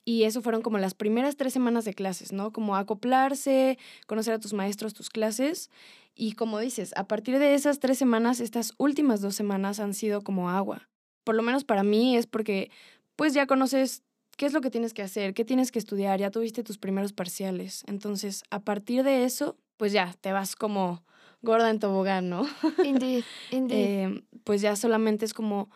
y 0.04 0.24
eso 0.24 0.42
fueron 0.42 0.62
como 0.62 0.78
las 0.78 0.94
primeras 0.94 1.36
tres 1.36 1.52
semanas 1.52 1.84
de 1.84 1.94
clases, 1.94 2.32
¿no? 2.32 2.52
Como 2.52 2.76
acoplarse, 2.76 3.78
conocer 4.06 4.34
a 4.34 4.38
tus 4.38 4.52
maestros, 4.52 4.94
tus 4.94 5.10
clases. 5.10 5.70
Y 6.14 6.32
como 6.32 6.58
dices, 6.60 6.92
a 6.96 7.08
partir 7.08 7.38
de 7.38 7.54
esas 7.54 7.80
tres 7.80 7.98
semanas, 7.98 8.40
estas 8.40 8.74
últimas 8.78 9.20
dos 9.20 9.34
semanas 9.34 9.80
han 9.80 9.94
sido 9.94 10.22
como 10.22 10.50
agua. 10.50 10.88
Por 11.26 11.34
lo 11.34 11.42
menos 11.42 11.64
para 11.64 11.82
mí 11.82 12.16
es 12.16 12.28
porque 12.28 12.70
pues 13.16 13.34
ya 13.34 13.48
conoces 13.48 14.04
qué 14.36 14.46
es 14.46 14.52
lo 14.52 14.60
que 14.60 14.70
tienes 14.70 14.94
que 14.94 15.02
hacer, 15.02 15.34
qué 15.34 15.44
tienes 15.44 15.72
que 15.72 15.80
estudiar, 15.80 16.20
ya 16.20 16.30
tuviste 16.30 16.62
tus 16.62 16.78
primeros 16.78 17.12
parciales. 17.12 17.82
Entonces, 17.88 18.44
a 18.50 18.60
partir 18.60 19.02
de 19.02 19.24
eso, 19.24 19.56
pues 19.76 19.90
ya 19.92 20.14
te 20.20 20.30
vas 20.30 20.54
como 20.54 21.02
gorda 21.42 21.68
en 21.70 21.80
tobogán, 21.80 22.30
¿no? 22.30 22.46
Indeed, 22.84 23.24
indeed. 23.50 24.02
Em, 24.02 24.22
pues 24.44 24.60
ya 24.60 24.76
solamente 24.76 25.24
es 25.24 25.34
como 25.34 25.68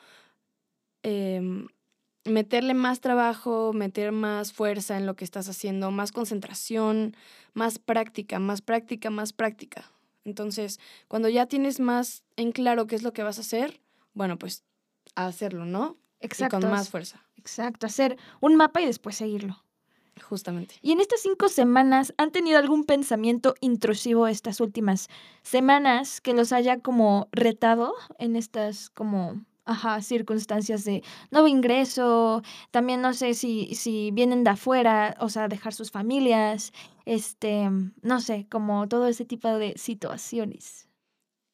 em, 1.03 1.67
meterle 2.25 2.75
más 2.75 3.01
trabajo, 3.01 3.73
meter 3.73 4.13
más 4.13 4.53
fuerza 4.53 4.99
en 4.99 5.05
lo 5.05 5.17
que 5.17 5.25
estás 5.25 5.49
haciendo, 5.49 5.91
más 5.91 6.13
concentración, 6.13 7.17
más 7.55 7.81
práctica, 7.81 8.39
más 8.39 8.63
práctica, 8.63 9.11
más 9.11 9.33
práctica. 9.33 9.91
Entonces, 10.25 10.79
cuando 11.09 11.29
ya 11.29 11.47
tienes 11.47 11.81
más 11.81 12.23
en 12.37 12.53
claro 12.53 12.87
qué 12.87 12.95
es 12.95 13.03
lo 13.03 13.13
que 13.13 13.25
vas 13.25 13.39
a 13.39 13.41
hacer, 13.41 13.81
bueno, 14.15 14.39
pues 14.39 14.63
a 15.15 15.27
hacerlo, 15.27 15.65
¿no? 15.65 15.97
exacto. 16.21 16.59
Y 16.59 16.61
con 16.61 16.71
más 16.71 16.89
fuerza, 16.91 17.25
Exacto, 17.37 17.87
hacer 17.87 18.19
un 18.41 18.57
mapa 18.57 18.83
y 18.83 18.87
después 18.87 19.17
seguirlo. 19.17 19.65
justamente. 20.23 20.75
Y 20.83 20.93
en 20.93 21.01
estas 21.01 21.23
cinco 21.23 21.49
semanas, 21.49 22.13
¿han 22.19 22.31
tenido 22.31 22.59
algún 22.59 22.85
pensamiento 22.85 23.55
intrusivo 23.61 24.27
estas 24.29 24.61
últimas 24.61 25.09
semanas 25.43 26.21
que 26.21 26.35
los 26.35 26.53
haya 26.53 26.79
como 26.81 27.29
retado 27.33 27.95
en 28.19 28.37
estas 28.37 28.91
como, 28.91 29.43
ajá, 29.65 30.03
circunstancias 30.03 30.85
de 30.85 31.03
nuevo 31.31 31.49
ingreso? 31.49 32.43
También 32.71 33.01
no 33.01 33.15
sé 33.15 33.33
si, 33.33 33.75
si 33.75 34.11
vienen 34.13 34.45
de 34.45 34.51
afuera, 34.51 35.17
o 35.21 35.31
sea, 35.31 35.49
dejar 35.49 35.73
sus 35.73 35.91
familias, 35.91 36.73
este, 37.07 37.71
no 38.03 38.21
sé, 38.21 38.47
como 38.51 38.87
todo 38.89 39.07
ese 39.07 39.25
tipo 39.25 39.49
de 39.49 39.73
situaciones. 39.79 40.87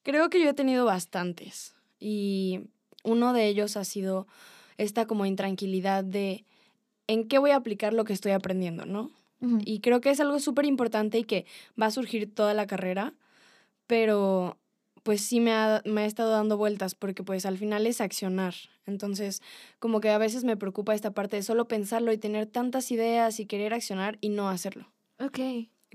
Creo 0.03 0.29
que 0.29 0.43
yo 0.43 0.51
he 0.51 0.55
tenido 0.55 0.85
bastantes 0.85 1.75
y 2.01 2.69
uno 3.07 3.33
de 3.33 3.47
ellos 3.47 3.77
ha 3.77 3.85
sido 3.85 4.27
esta 4.77 5.07
como 5.07 5.25
intranquilidad 5.25 6.05
de 6.05 6.45
en 7.07 7.27
qué 7.29 7.39
voy 7.39 7.53
a 7.53 7.57
aplicar 7.57 7.95
lo 7.95 8.05
que 8.05 8.13
estoy 8.13 8.33
aprendiendo, 8.33 8.85
¿no? 8.85 9.11
Y 9.65 9.81
creo 9.81 10.01
que 10.01 10.11
es 10.11 10.19
algo 10.19 10.41
súper 10.41 10.65
importante 10.65 11.19
y 11.19 11.25
que 11.25 11.45
va 11.81 11.87
a 11.87 11.91
surgir 11.91 12.35
toda 12.35 12.53
la 12.55 12.67
carrera, 12.67 13.15
pero 13.87 14.59
pues 15.03 15.21
sí 15.21 15.39
me 15.39 15.53
ha, 15.53 15.83
me 15.85 16.01
ha 16.01 16.07
estado 16.07 16.31
dando 16.33 16.57
vueltas 16.57 16.97
porque 16.97 17.23
pues 17.23 17.47
al 17.47 17.59
final 17.59 17.87
es 17.87 18.01
accionar. 18.01 18.55
Entonces, 18.87 19.43
como 19.79 20.01
que 20.01 20.11
a 20.11 20.19
veces 20.19 20.43
me 20.43 20.57
preocupa 20.57 20.95
esta 20.95 21.13
parte 21.13 21.37
de 21.37 21.43
solo 21.43 21.69
pensarlo 21.69 22.13
y 22.13 22.19
tener 22.19 22.47
tantas 22.47 22.91
ideas 22.91 23.39
y 23.39 23.47
querer 23.47 23.73
accionar 23.73 24.19
y 24.21 24.31
no 24.31 24.49
hacerlo. 24.49 24.91
Ok, 25.21 25.39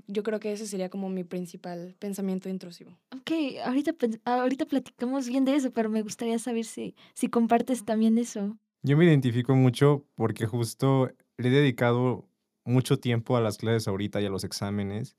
Yo 0.06 0.22
creo 0.22 0.40
que 0.40 0.52
ese 0.52 0.66
sería 0.66 0.88
como 0.90 1.08
mi 1.08 1.24
principal 1.24 1.94
pensamiento 1.98 2.48
intrusivo. 2.48 2.98
ok, 3.10 3.30
ahorita, 3.64 3.94
ahorita 4.24 4.66
platicamos 4.66 5.28
bien 5.28 5.44
de 5.44 5.54
eso, 5.54 5.70
pero 5.70 5.88
me 5.88 6.02
gustaría 6.02 6.38
saber 6.38 6.64
si, 6.64 6.94
si 7.14 7.28
compartes 7.28 7.84
también 7.84 8.18
eso. 8.18 8.56
Yo 8.82 8.96
me 8.96 9.04
identifico 9.04 9.54
mucho 9.54 10.04
porque 10.16 10.46
justo 10.46 11.10
le 11.38 11.48
he 11.48 11.50
dedicado 11.52 12.28
mucho 12.64 12.98
tiempo 12.98 13.36
a 13.36 13.40
las 13.40 13.58
clases 13.58 13.88
ahorita 13.88 14.20
y 14.20 14.26
a 14.26 14.30
los 14.30 14.44
exámenes, 14.44 15.16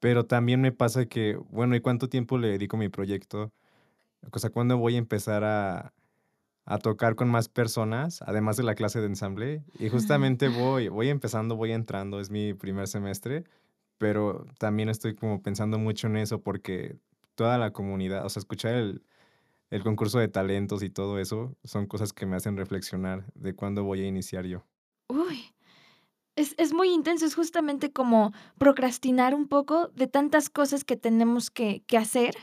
pero 0.00 0.26
también 0.26 0.60
me 0.60 0.72
pasa 0.72 1.06
que, 1.06 1.36
bueno, 1.50 1.76
¿y 1.76 1.80
cuánto 1.80 2.08
tiempo 2.08 2.38
le 2.38 2.48
dedico 2.48 2.76
a 2.76 2.80
mi 2.80 2.88
proyecto? 2.88 3.52
O 4.32 4.38
sea, 4.38 4.50
¿cuándo 4.50 4.78
voy 4.78 4.96
a 4.96 4.98
empezar 4.98 5.44
a, 5.44 5.94
a 6.66 6.78
tocar 6.78 7.16
con 7.16 7.28
más 7.30 7.48
personas, 7.48 8.22
además 8.22 8.56
de 8.56 8.64
la 8.64 8.74
clase 8.74 9.00
de 9.00 9.06
ensamble? 9.06 9.64
Y 9.78 9.88
justamente 9.88 10.48
voy, 10.48 10.88
voy 10.88 11.08
empezando, 11.08 11.56
voy 11.56 11.72
entrando, 11.72 12.20
es 12.20 12.30
mi 12.30 12.54
primer 12.54 12.88
semestre, 12.88 13.44
pero 13.98 14.46
también 14.58 14.88
estoy 14.88 15.14
como 15.14 15.42
pensando 15.42 15.78
mucho 15.78 16.06
en 16.06 16.16
eso 16.16 16.42
porque 16.42 16.98
toda 17.34 17.58
la 17.58 17.72
comunidad, 17.72 18.24
o 18.24 18.28
sea, 18.28 18.40
escuchar 18.40 18.74
el, 18.74 19.04
el 19.70 19.82
concurso 19.82 20.18
de 20.18 20.28
talentos 20.28 20.82
y 20.82 20.90
todo 20.90 21.18
eso 21.18 21.56
son 21.64 21.86
cosas 21.86 22.12
que 22.12 22.26
me 22.26 22.36
hacen 22.36 22.56
reflexionar 22.56 23.26
de 23.34 23.54
cuándo 23.54 23.84
voy 23.84 24.00
a 24.00 24.06
iniciar 24.06 24.46
yo. 24.46 24.64
Uy, 25.08 25.54
es, 26.36 26.54
es 26.58 26.72
muy 26.72 26.90
intenso, 26.90 27.26
es 27.26 27.34
justamente 27.34 27.92
como 27.92 28.32
procrastinar 28.58 29.34
un 29.34 29.48
poco 29.48 29.88
de 29.88 30.06
tantas 30.06 30.50
cosas 30.50 30.84
que 30.84 30.96
tenemos 30.96 31.50
que, 31.50 31.82
que 31.86 31.98
hacer. 31.98 32.34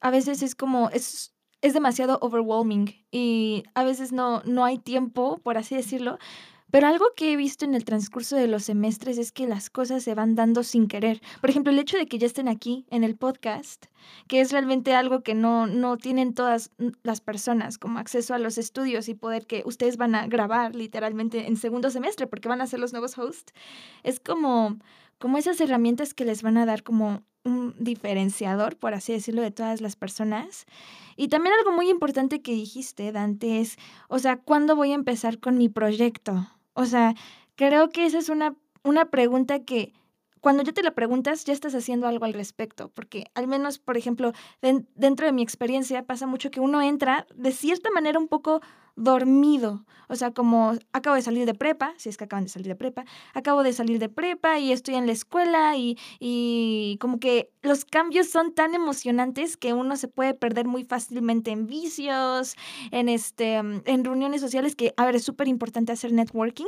A 0.00 0.10
veces 0.10 0.42
es 0.42 0.54
como, 0.54 0.90
es, 0.90 1.34
es 1.60 1.74
demasiado 1.74 2.18
overwhelming 2.22 3.04
y 3.10 3.64
a 3.74 3.84
veces 3.84 4.12
no, 4.12 4.42
no 4.44 4.64
hay 4.64 4.78
tiempo, 4.78 5.38
por 5.42 5.58
así 5.58 5.76
decirlo, 5.76 6.18
pero 6.70 6.86
algo 6.86 7.06
que 7.16 7.32
he 7.32 7.36
visto 7.36 7.64
en 7.64 7.74
el 7.74 7.84
transcurso 7.84 8.36
de 8.36 8.46
los 8.46 8.64
semestres 8.64 9.18
es 9.18 9.32
que 9.32 9.46
las 9.46 9.70
cosas 9.70 10.02
se 10.02 10.14
van 10.14 10.34
dando 10.34 10.62
sin 10.62 10.88
querer. 10.88 11.20
Por 11.40 11.50
ejemplo, 11.50 11.72
el 11.72 11.78
hecho 11.78 11.96
de 11.96 12.06
que 12.06 12.18
ya 12.18 12.26
estén 12.26 12.48
aquí 12.48 12.86
en 12.90 13.04
el 13.04 13.16
podcast, 13.16 13.86
que 14.28 14.40
es 14.40 14.52
realmente 14.52 14.94
algo 14.94 15.22
que 15.22 15.34
no, 15.34 15.66
no 15.66 15.96
tienen 15.96 16.34
todas 16.34 16.70
las 17.02 17.20
personas, 17.20 17.78
como 17.78 17.98
acceso 17.98 18.34
a 18.34 18.38
los 18.38 18.58
estudios 18.58 19.08
y 19.08 19.14
poder 19.14 19.46
que 19.46 19.62
ustedes 19.64 19.96
van 19.96 20.14
a 20.14 20.26
grabar 20.26 20.74
literalmente 20.74 21.46
en 21.46 21.56
segundo 21.56 21.90
semestre 21.90 22.26
porque 22.26 22.48
van 22.48 22.60
a 22.60 22.66
ser 22.66 22.80
los 22.80 22.92
nuevos 22.92 23.18
hosts, 23.18 23.52
es 24.02 24.20
como, 24.20 24.78
como 25.18 25.38
esas 25.38 25.60
herramientas 25.60 26.14
que 26.14 26.24
les 26.24 26.42
van 26.42 26.56
a 26.56 26.66
dar 26.66 26.82
como 26.82 27.22
un 27.44 27.74
diferenciador, 27.78 28.76
por 28.76 28.94
así 28.94 29.12
decirlo, 29.12 29.42
de 29.42 29.50
todas 29.50 29.80
las 29.80 29.96
personas. 29.96 30.66
Y 31.16 31.28
también 31.28 31.54
algo 31.58 31.72
muy 31.72 31.88
importante 31.88 32.42
que 32.42 32.52
dijiste, 32.52 33.12
Dante, 33.12 33.60
es, 33.60 33.76
o 34.08 34.18
sea, 34.18 34.36
¿cuándo 34.36 34.76
voy 34.76 34.92
a 34.92 34.94
empezar 34.94 35.38
con 35.38 35.56
mi 35.56 35.68
proyecto? 35.68 36.48
O 36.80 36.86
sea, 36.86 37.14
creo 37.56 37.90
que 37.90 38.06
esa 38.06 38.16
es 38.16 38.30
una, 38.30 38.56
una 38.84 39.10
pregunta 39.10 39.66
que 39.66 39.92
cuando 40.40 40.62
ya 40.62 40.72
te 40.72 40.82
la 40.82 40.92
preguntas, 40.92 41.44
ya 41.44 41.52
estás 41.52 41.74
haciendo 41.74 42.06
algo 42.06 42.24
al 42.24 42.32
respecto, 42.32 42.88
porque 42.88 43.26
al 43.34 43.46
menos, 43.46 43.78
por 43.78 43.98
ejemplo, 43.98 44.32
dentro 44.62 45.26
de 45.26 45.32
mi 45.32 45.42
experiencia 45.42 46.06
pasa 46.06 46.26
mucho 46.26 46.50
que 46.50 46.60
uno 46.60 46.80
entra 46.80 47.26
de 47.34 47.52
cierta 47.52 47.90
manera 47.90 48.18
un 48.18 48.28
poco 48.28 48.62
dormido, 48.96 49.84
o 50.08 50.16
sea, 50.16 50.32
como 50.32 50.74
acabo 50.92 51.14
de 51.16 51.22
salir 51.22 51.46
de 51.46 51.54
prepa, 51.54 51.94
si 51.96 52.08
es 52.08 52.16
que 52.16 52.24
acaban 52.24 52.44
de 52.44 52.50
salir 52.50 52.66
de 52.66 52.74
prepa, 52.74 53.04
acabo 53.32 53.62
de 53.62 53.72
salir 53.72 53.98
de 53.98 54.08
prepa 54.08 54.58
y 54.58 54.72
estoy 54.72 54.96
en 54.96 55.06
la 55.06 55.12
escuela 55.12 55.76
y, 55.76 55.96
y 56.18 56.98
como 57.00 57.20
que 57.20 57.52
los 57.62 57.84
cambios 57.84 58.28
son 58.28 58.52
tan 58.52 58.74
emocionantes 58.74 59.56
que 59.56 59.72
uno 59.72 59.96
se 59.96 60.08
puede 60.08 60.34
perder 60.34 60.66
muy 60.66 60.84
fácilmente 60.84 61.52
en 61.52 61.66
vicios, 61.66 62.56
en, 62.90 63.08
este, 63.08 63.54
en 63.54 64.04
reuniones 64.04 64.40
sociales, 64.40 64.74
que, 64.74 64.92
a 64.96 65.04
ver, 65.04 65.14
es 65.14 65.24
súper 65.24 65.46
importante 65.46 65.92
hacer 65.92 66.12
networking, 66.12 66.66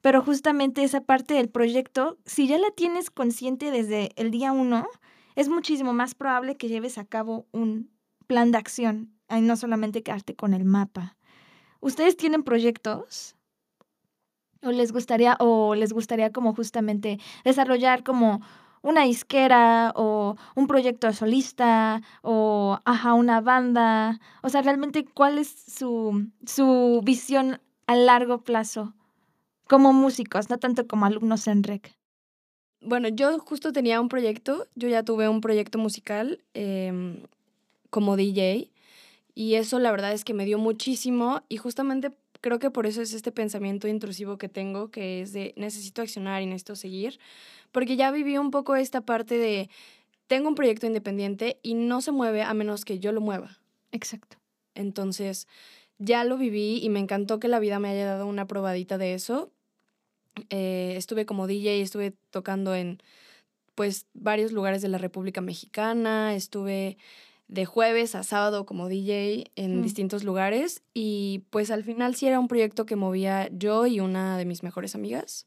pero 0.00 0.22
justamente 0.22 0.84
esa 0.84 1.00
parte 1.00 1.34
del 1.34 1.48
proyecto, 1.48 2.18
si 2.24 2.46
ya 2.46 2.58
la 2.58 2.70
tienes 2.70 3.10
consciente 3.10 3.72
desde 3.72 4.10
el 4.14 4.30
día 4.30 4.52
uno, 4.52 4.86
es 5.34 5.48
muchísimo 5.48 5.92
más 5.92 6.14
probable 6.14 6.56
que 6.56 6.68
lleves 6.68 6.98
a 6.98 7.04
cabo 7.04 7.46
un 7.50 7.90
plan 8.28 8.52
de 8.52 8.58
acción 8.58 9.12
y 9.28 9.40
no 9.40 9.56
solamente 9.56 10.02
quedarte 10.02 10.36
con 10.36 10.54
el 10.54 10.64
mapa. 10.64 11.15
¿Ustedes 11.86 12.16
tienen 12.16 12.42
proyectos? 12.42 13.36
¿O 14.60 14.72
les 14.72 14.90
gustaría, 14.90 15.36
o 15.38 15.76
les 15.76 15.92
gustaría 15.92 16.32
como 16.32 16.52
justamente 16.52 17.20
desarrollar 17.44 18.02
como 18.02 18.40
una 18.82 19.02
disquera 19.02 19.92
o 19.94 20.34
un 20.56 20.66
proyecto 20.66 21.12
solista 21.12 22.02
o 22.22 22.80
ajá, 22.84 23.14
una 23.14 23.40
banda? 23.40 24.18
O 24.42 24.48
sea, 24.48 24.62
realmente, 24.62 25.04
¿cuál 25.04 25.38
es 25.38 25.48
su, 25.48 26.28
su 26.44 27.02
visión 27.04 27.60
a 27.86 27.94
largo 27.94 28.42
plazo 28.42 28.94
como 29.68 29.92
músicos, 29.92 30.50
no 30.50 30.58
tanto 30.58 30.88
como 30.88 31.06
alumnos 31.06 31.46
en 31.46 31.62
REC? 31.62 31.96
Bueno, 32.80 33.06
yo 33.10 33.38
justo 33.38 33.72
tenía 33.72 34.00
un 34.00 34.08
proyecto, 34.08 34.66
yo 34.74 34.88
ya 34.88 35.04
tuve 35.04 35.28
un 35.28 35.40
proyecto 35.40 35.78
musical 35.78 36.42
em, 36.52 37.22
como 37.90 38.16
DJ 38.16 38.72
y 39.36 39.56
eso 39.56 39.78
la 39.78 39.90
verdad 39.90 40.14
es 40.14 40.24
que 40.24 40.32
me 40.32 40.46
dio 40.46 40.58
muchísimo 40.58 41.42
y 41.50 41.58
justamente 41.58 42.10
creo 42.40 42.58
que 42.58 42.70
por 42.70 42.86
eso 42.86 43.02
es 43.02 43.12
este 43.12 43.30
pensamiento 43.30 43.86
intrusivo 43.86 44.38
que 44.38 44.48
tengo, 44.48 44.90
que 44.90 45.20
es 45.20 45.34
de 45.34 45.52
necesito 45.56 46.00
accionar 46.00 46.40
y 46.40 46.46
necesito 46.46 46.74
seguir, 46.74 47.20
porque 47.70 47.96
ya 47.96 48.10
viví 48.10 48.38
un 48.38 48.50
poco 48.50 48.76
esta 48.76 49.02
parte 49.02 49.36
de 49.36 49.68
tengo 50.26 50.48
un 50.48 50.54
proyecto 50.54 50.86
independiente 50.86 51.60
y 51.62 51.74
no 51.74 52.00
se 52.00 52.12
mueve 52.12 52.42
a 52.42 52.54
menos 52.54 52.86
que 52.86 52.98
yo 52.98 53.12
lo 53.12 53.20
mueva. 53.20 53.58
Exacto. 53.92 54.38
Entonces, 54.74 55.46
ya 55.98 56.24
lo 56.24 56.38
viví 56.38 56.80
y 56.82 56.88
me 56.88 56.98
encantó 56.98 57.38
que 57.38 57.48
la 57.48 57.58
vida 57.58 57.78
me 57.78 57.90
haya 57.90 58.06
dado 58.06 58.26
una 58.26 58.46
probadita 58.46 58.96
de 58.96 59.12
eso, 59.12 59.52
eh, 60.48 60.94
estuve 60.96 61.26
como 61.26 61.46
DJ, 61.46 61.82
estuve 61.82 62.14
tocando 62.30 62.74
en 62.74 63.02
pues 63.74 64.06
varios 64.14 64.52
lugares 64.52 64.80
de 64.80 64.88
la 64.88 64.96
República 64.96 65.42
Mexicana, 65.42 66.34
estuve 66.34 66.96
de 67.48 67.64
jueves 67.64 68.14
a 68.14 68.24
sábado 68.24 68.66
como 68.66 68.88
DJ 68.88 69.52
en 69.54 69.82
distintos 69.82 70.24
lugares 70.24 70.82
y 70.94 71.44
pues 71.50 71.70
al 71.70 71.84
final 71.84 72.16
sí 72.16 72.26
era 72.26 72.40
un 72.40 72.48
proyecto 72.48 72.86
que 72.86 72.96
movía 72.96 73.48
yo 73.52 73.86
y 73.86 74.00
una 74.00 74.36
de 74.36 74.44
mis 74.44 74.62
mejores 74.62 74.94
amigas. 74.94 75.46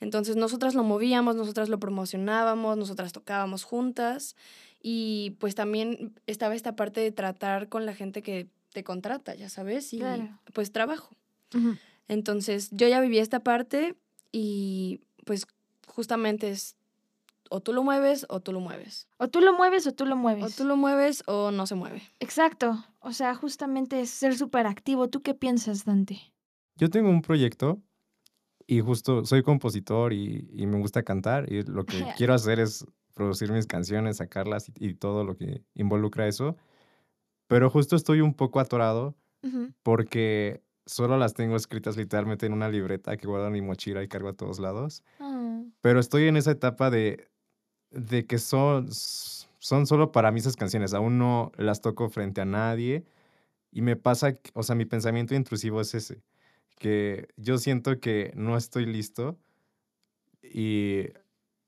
Entonces 0.00 0.36
nosotras 0.36 0.74
lo 0.74 0.84
movíamos, 0.84 1.34
nosotras 1.34 1.68
lo 1.68 1.80
promocionábamos, 1.80 2.76
nosotras 2.76 3.12
tocábamos 3.12 3.64
juntas 3.64 4.36
y 4.80 5.36
pues 5.40 5.56
también 5.56 6.14
estaba 6.26 6.54
esta 6.54 6.76
parte 6.76 7.00
de 7.00 7.10
tratar 7.10 7.68
con 7.68 7.84
la 7.84 7.94
gente 7.94 8.22
que 8.22 8.46
te 8.72 8.84
contrata, 8.84 9.34
ya 9.34 9.48
sabes, 9.48 9.92
y 9.92 10.00
pues 10.54 10.70
trabajo. 10.70 11.16
Entonces 12.06 12.68
yo 12.70 12.86
ya 12.86 13.00
viví 13.00 13.18
esta 13.18 13.40
parte 13.40 13.96
y 14.30 15.00
pues 15.24 15.46
justamente 15.88 16.50
es 16.50 16.76
o 17.50 17.60
tú 17.60 17.72
lo 17.72 17.82
mueves 17.82 18.26
o 18.28 18.40
tú 18.40 18.52
lo 18.52 18.60
mueves. 18.60 19.08
O 19.18 19.28
tú 19.28 19.40
lo 19.40 19.52
mueves 19.52 19.86
o 19.86 19.92
tú 19.92 20.06
lo 20.06 20.16
mueves. 20.16 20.44
O 20.44 20.56
tú 20.56 20.64
lo 20.64 20.76
mueves 20.76 21.22
o 21.26 21.50
no 21.50 21.66
se 21.66 21.74
mueve. 21.74 22.02
Exacto. 22.20 22.84
O 23.00 23.12
sea, 23.12 23.34
justamente 23.34 24.00
es 24.00 24.10
ser 24.10 24.36
súper 24.36 24.66
activo. 24.66 25.08
¿Tú 25.08 25.22
qué 25.22 25.34
piensas, 25.34 25.84
Dante? 25.84 26.20
Yo 26.76 26.90
tengo 26.90 27.10
un 27.10 27.22
proyecto 27.22 27.80
y 28.66 28.80
justo 28.80 29.24
soy 29.24 29.42
compositor 29.42 30.12
y, 30.12 30.48
y 30.52 30.66
me 30.66 30.78
gusta 30.78 31.02
cantar 31.02 31.50
y 31.52 31.62
lo 31.62 31.84
que 31.84 32.04
quiero 32.16 32.34
hacer 32.34 32.60
es 32.60 32.84
producir 33.18 33.50
mis 33.50 33.66
canciones, 33.66 34.18
sacarlas 34.18 34.70
y, 34.76 34.94
todo 34.94 35.24
lo 35.24 35.36
que 35.36 35.64
involucra 35.74 36.28
eso. 36.28 36.56
Pero 37.48 37.68
justo 37.68 37.96
estoy 37.96 38.20
un 38.20 38.32
poco 38.32 38.60
atorado 38.60 39.16
porque 39.82 40.62
solo 40.86 41.16
las 41.16 41.34
tengo 41.34 41.56
escritas 41.56 41.96
literalmente 41.96 42.46
en 42.46 42.52
una 42.52 42.68
libreta 42.68 43.16
que 43.16 43.26
guardo 43.26 43.48
en 43.48 43.54
mi 43.54 43.60
mochila 43.60 44.04
y 44.04 44.08
cargo 44.08 44.28
a 44.28 44.34
todos 44.34 44.60
lados. 44.60 45.02
Ah. 45.18 45.62
Pero 45.80 45.98
estoy 45.98 46.28
en 46.28 46.36
esa 46.36 46.52
etapa 46.52 46.90
de, 46.90 47.28
de 47.90 48.26
que 48.26 48.38
son, 48.38 48.88
son 48.92 49.86
solo 49.86 50.12
para 50.12 50.30
mí 50.30 50.40
esas 50.40 50.56
canciones. 50.56 50.94
Aún 50.94 51.18
no 51.18 51.52
las 51.56 51.80
toco 51.80 52.08
frente 52.10 52.40
a 52.40 52.44
nadie. 52.44 53.04
Y 53.70 53.82
me 53.82 53.96
pasa, 53.96 54.38
o 54.54 54.62
sea, 54.62 54.74
mi 54.74 54.86
pensamiento 54.86 55.34
intrusivo 55.34 55.80
es 55.80 55.94
ese, 55.94 56.22
que 56.78 57.28
yo 57.36 57.58
siento 57.58 58.00
que 58.00 58.32
no 58.34 58.56
estoy 58.56 58.86
listo 58.86 59.38
y 60.42 61.08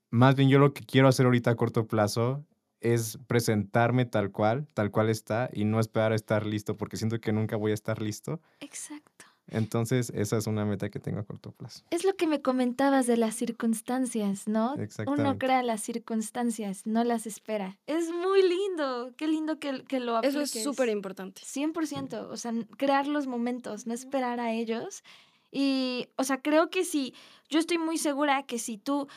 más 0.09 0.35
bien 0.35 0.49
yo 0.49 0.59
lo 0.59 0.73
que 0.73 0.83
quiero 0.83 1.07
hacer 1.07 1.25
ahorita 1.25 1.51
a 1.51 1.55
corto 1.55 1.87
plazo 1.87 2.45
es 2.79 3.19
presentarme 3.27 4.05
tal 4.05 4.31
cual, 4.31 4.67
tal 4.73 4.89
cual 4.91 5.09
está 5.09 5.49
y 5.53 5.65
no 5.65 5.79
esperar 5.79 6.11
a 6.11 6.15
estar 6.15 6.45
listo 6.45 6.75
porque 6.75 6.97
siento 6.97 7.19
que 7.19 7.31
nunca 7.31 7.55
voy 7.55 7.71
a 7.71 7.75
estar 7.75 8.01
listo. 8.01 8.41
Exacto. 8.59 9.10
Entonces, 9.47 10.11
esa 10.15 10.37
es 10.37 10.47
una 10.47 10.65
meta 10.65 10.89
que 10.89 10.99
tengo 10.99 11.19
a 11.19 11.23
corto 11.23 11.51
plazo. 11.51 11.83
Es 11.89 12.05
lo 12.05 12.15
que 12.15 12.25
me 12.25 12.41
comentabas 12.41 13.05
de 13.05 13.17
las 13.17 13.35
circunstancias, 13.35 14.47
¿no? 14.47 14.75
Exactamente. 14.75 15.21
Uno 15.21 15.37
crea 15.37 15.61
las 15.61 15.81
circunstancias, 15.81 16.85
no 16.85 17.03
las 17.03 17.25
espera. 17.25 17.77
Es 17.85 18.11
muy 18.11 18.41
lindo, 18.41 19.11
qué 19.17 19.27
lindo 19.27 19.59
que, 19.59 19.83
que 19.83 19.99
lo 19.99 20.17
apliques. 20.17 20.35
Eso 20.35 20.59
es 20.59 20.63
súper 20.63 20.89
importante. 20.89 21.41
100%, 21.41 22.27
o 22.29 22.37
sea, 22.37 22.53
crear 22.77 23.07
los 23.07 23.27
momentos, 23.27 23.87
no 23.87 23.93
esperar 23.93 24.39
a 24.39 24.53
ellos. 24.53 25.03
Y, 25.51 26.07
o 26.15 26.23
sea, 26.23 26.41
creo 26.41 26.69
que 26.69 26.85
si, 26.85 27.13
yo 27.49 27.59
estoy 27.59 27.77
muy 27.77 27.97
segura 27.97 28.43
que 28.43 28.57
si 28.57 28.77
tú, 28.77 29.07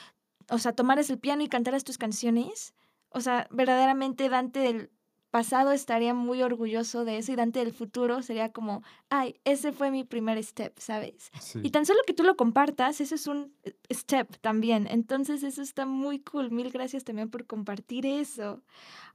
o 0.50 0.58
sea, 0.58 0.72
tomaras 0.72 1.10
el 1.10 1.18
piano 1.18 1.44
y 1.44 1.48
cantaras 1.48 1.84
tus 1.84 1.96
canciones, 1.96 2.74
o 3.10 3.20
sea, 3.20 3.46
verdaderamente 3.52 4.28
Dante 4.28 4.58
del 4.58 4.90
pasado 5.34 5.72
estaría 5.72 6.14
muy 6.14 6.44
orgulloso 6.44 7.04
de 7.04 7.18
eso 7.18 7.32
y 7.32 7.34
Dante 7.34 7.58
del 7.58 7.72
futuro 7.72 8.22
sería 8.22 8.52
como, 8.52 8.84
ay, 9.10 9.34
ese 9.42 9.72
fue 9.72 9.90
mi 9.90 10.04
primer 10.04 10.40
step, 10.44 10.78
¿sabes? 10.78 11.32
Y 11.60 11.70
tan 11.70 11.86
solo 11.86 11.98
que 12.06 12.14
tú 12.14 12.22
lo 12.22 12.36
compartas, 12.36 13.00
eso 13.00 13.16
es 13.16 13.26
un 13.26 13.52
eh, 13.64 13.74
step 13.90 14.36
también. 14.40 14.86
Entonces 14.88 15.42
eso 15.42 15.60
está 15.60 15.86
muy 15.86 16.20
cool. 16.20 16.52
Mil 16.52 16.70
gracias 16.70 17.02
también 17.02 17.30
por 17.30 17.46
compartir 17.46 18.06
eso. 18.06 18.62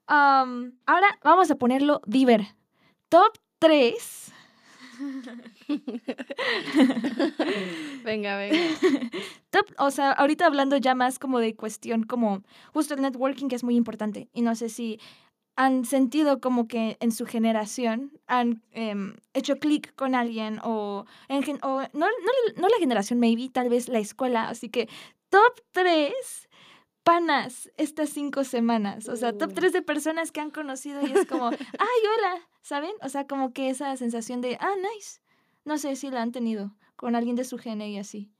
ahora 0.07 1.17
vamos 1.23 1.51
a 1.51 1.55
ponerlo 1.55 2.01
diver. 2.05 2.47
Top 3.07 3.37
3. 3.59 4.33
venga, 8.03 8.35
venga. 8.35 8.59
o 9.77 9.89
sea, 9.89 10.11
ahorita 10.11 10.45
hablando 10.45 10.75
ya 10.75 10.95
más 10.95 11.17
como 11.17 11.39
de 11.39 11.55
cuestión, 11.55 12.03
como 12.03 12.43
justo 12.73 12.93
el 12.93 13.01
networking 13.01 13.47
que 13.47 13.55
es 13.55 13.63
muy 13.63 13.77
importante. 13.77 14.27
Y 14.33 14.41
no 14.41 14.53
sé 14.55 14.67
si 14.67 14.99
han 15.59 15.83
sentido 15.83 16.39
como 16.39 16.69
que 16.69 16.95
en 17.01 17.11
su 17.11 17.25
generación 17.25 18.17
han 18.27 18.63
em, 18.71 19.17
hecho 19.33 19.57
clic 19.57 19.93
con 19.95 20.15
alguien 20.15 20.61
o, 20.63 21.05
en, 21.27 21.43
o 21.63 21.81
no, 21.81 21.89
no, 21.91 22.07
no, 22.55 22.67
la 22.69 22.77
generación, 22.79 23.19
maybe, 23.19 23.49
tal 23.49 23.67
vez 23.67 23.89
la 23.89 23.99
escuela. 23.99 24.47
Así 24.47 24.69
que 24.69 24.87
top 25.29 25.59
3 25.73 26.13
panas 27.03 27.69
estas 27.75 28.09
cinco 28.09 28.45
semanas. 28.45 29.09
O 29.09 29.17
sea, 29.17 29.37
top 29.37 29.51
Uh. 29.51 29.53
tres 29.55 29.73
de 29.73 29.81
personas 29.81 30.31
que 30.31 30.39
han 30.39 30.49
conocido 30.49 31.05
y 31.05 31.11
es 31.11 31.27
como, 31.27 31.49
ay, 31.49 32.01
hola, 32.17 32.47
¿saben? 32.61 32.93
O 33.01 33.09
sea, 33.09 33.27
como 33.27 33.51
que 33.51 33.69
esa 33.69 33.97
sensación 33.97 34.39
de, 34.39 34.55
ah, 34.61 34.75
nice. 34.77 35.19
No 35.65 35.77
sé 35.77 35.97
si 35.97 36.09
la 36.09 36.21
han 36.21 36.31
tenido 36.31 36.73
con 36.95 37.17
alguien 37.17 37.35
de 37.35 37.43
su 37.43 37.57
gene 37.57 37.89
y 37.89 37.97
así. 37.97 38.31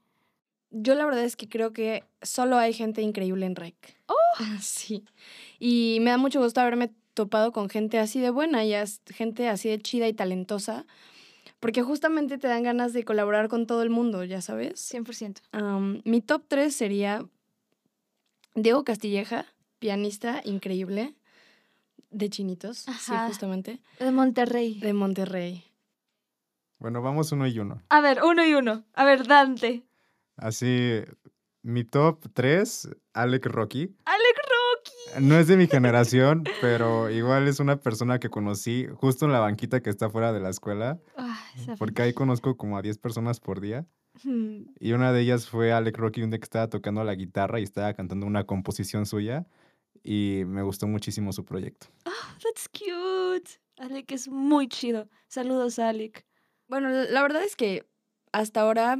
Yo 0.72 0.96
la 0.96 1.04
verdad 1.04 1.26
es 1.26 1.36
que 1.36 1.50
creo 1.50 1.74
que 1.74 2.06
solo 2.22 2.58
hay 2.58 2.72
gente 2.72 3.02
increíble 3.02 3.46
en 3.46 3.58
REC. 3.58 3.98
¡Oh! 4.08 4.16
Sí. 4.62 5.04
Y 5.60 5.98
me 6.00 6.12
da 6.12 6.18
mucho 6.18 6.40
gusto 6.40 6.62
haberme 6.62 6.94
topado 7.20 7.52
con 7.52 7.68
gente 7.68 8.00
así 8.00 8.22
de 8.22 8.30
buena 8.30 8.64
y 8.64 8.74
gente 9.08 9.50
así 9.50 9.68
de 9.68 9.78
chida 9.80 10.08
y 10.08 10.14
talentosa, 10.14 10.86
porque 11.60 11.82
justamente 11.84 12.38
te 12.38 12.48
dan 12.48 12.64
ganas 12.64 12.94
de 12.94 13.04
colaborar 13.04 13.50
con 13.50 13.68
todo 13.68 13.84
el 13.84 13.90
mundo, 13.90 14.24
ya 14.24 14.40
sabes. 14.42 14.80
100%. 14.80 15.42
Am, 15.52 16.02
mi 16.06 16.22
top 16.22 16.46
3 16.48 16.74
sería 16.74 17.26
Diego 18.56 18.86
Castilleja, 18.86 19.46
pianista 19.80 20.42
increíble, 20.46 21.14
de 22.10 22.30
Chinitos, 22.30 22.88
Ajá. 22.88 23.00
sí, 23.26 23.28
justamente, 23.28 23.82
De 24.00 24.12
Monterrey. 24.12 24.80
de 24.80 24.94
Monterrey. 24.94 25.66
Bueno, 26.78 27.02
vamos 27.02 27.34
uno 27.34 27.46
y 27.48 27.60
uno. 27.60 27.82
A 27.90 28.00
ver, 28.00 28.24
uno 28.24 28.46
y 28.46 28.54
uno. 28.54 28.86
A 28.94 29.04
ver, 29.04 29.28
Dante. 29.28 29.84
Así, 30.38 31.02
mi 31.64 31.84
top 31.84 32.28
3, 32.34 32.88
Alec 33.12 33.46
Rocky. 33.48 33.94
Alec 34.06 34.29
No 35.20 35.38
es 35.40 35.48
de 35.48 35.58
mi 35.58 35.68
generación, 35.68 36.44
pero 36.62 37.10
igual 37.10 37.48
es 37.48 37.60
una 37.60 37.80
persona 37.80 38.20
que 38.20 38.30
conocí 38.30 38.88
justo 38.96 39.26
en 39.26 39.32
la 39.32 39.40
banquita 39.40 39.82
que 39.82 39.90
está 39.90 40.10
fuera 40.10 40.32
de 40.32 40.40
la 40.40 40.50
escuela, 40.50 41.00
Ah, 41.18 41.40
porque 41.78 42.04
ahí 42.04 42.14
conozco 42.14 42.58
como 42.58 42.78
a 42.78 42.82
10 42.82 42.98
personas 43.00 43.40
por 43.40 43.60
día. 43.60 43.86
Hmm. 44.24 44.66
Y 44.80 44.92
una 44.94 45.12
de 45.12 45.22
ellas 45.22 45.48
fue 45.48 45.72
Alec 45.72 45.98
Rocky, 45.98 46.22
un 46.22 46.30
día 46.30 46.40
que 46.40 46.44
estaba 46.44 46.70
tocando 46.70 47.04
la 47.04 47.16
guitarra 47.16 47.60
y 47.60 47.64
estaba 47.64 47.94
cantando 47.94 48.26
una 48.26 48.46
composición 48.46 49.06
suya. 49.06 49.48
Y 50.04 50.44
me 50.46 50.62
gustó 50.62 50.88
muchísimo 50.88 51.34
su 51.34 51.44
proyecto. 51.44 51.88
That's 52.44 52.70
cute. 52.70 53.60
Alec 53.78 54.12
es 54.12 54.28
muy 54.28 54.68
chido. 54.68 55.10
Saludos, 55.28 55.80
Alec. 55.80 56.26
Bueno, 56.68 56.90
la 56.90 57.22
verdad 57.22 57.44
es 57.44 57.56
que 57.56 57.88
hasta 58.32 58.62
ahora 58.62 58.98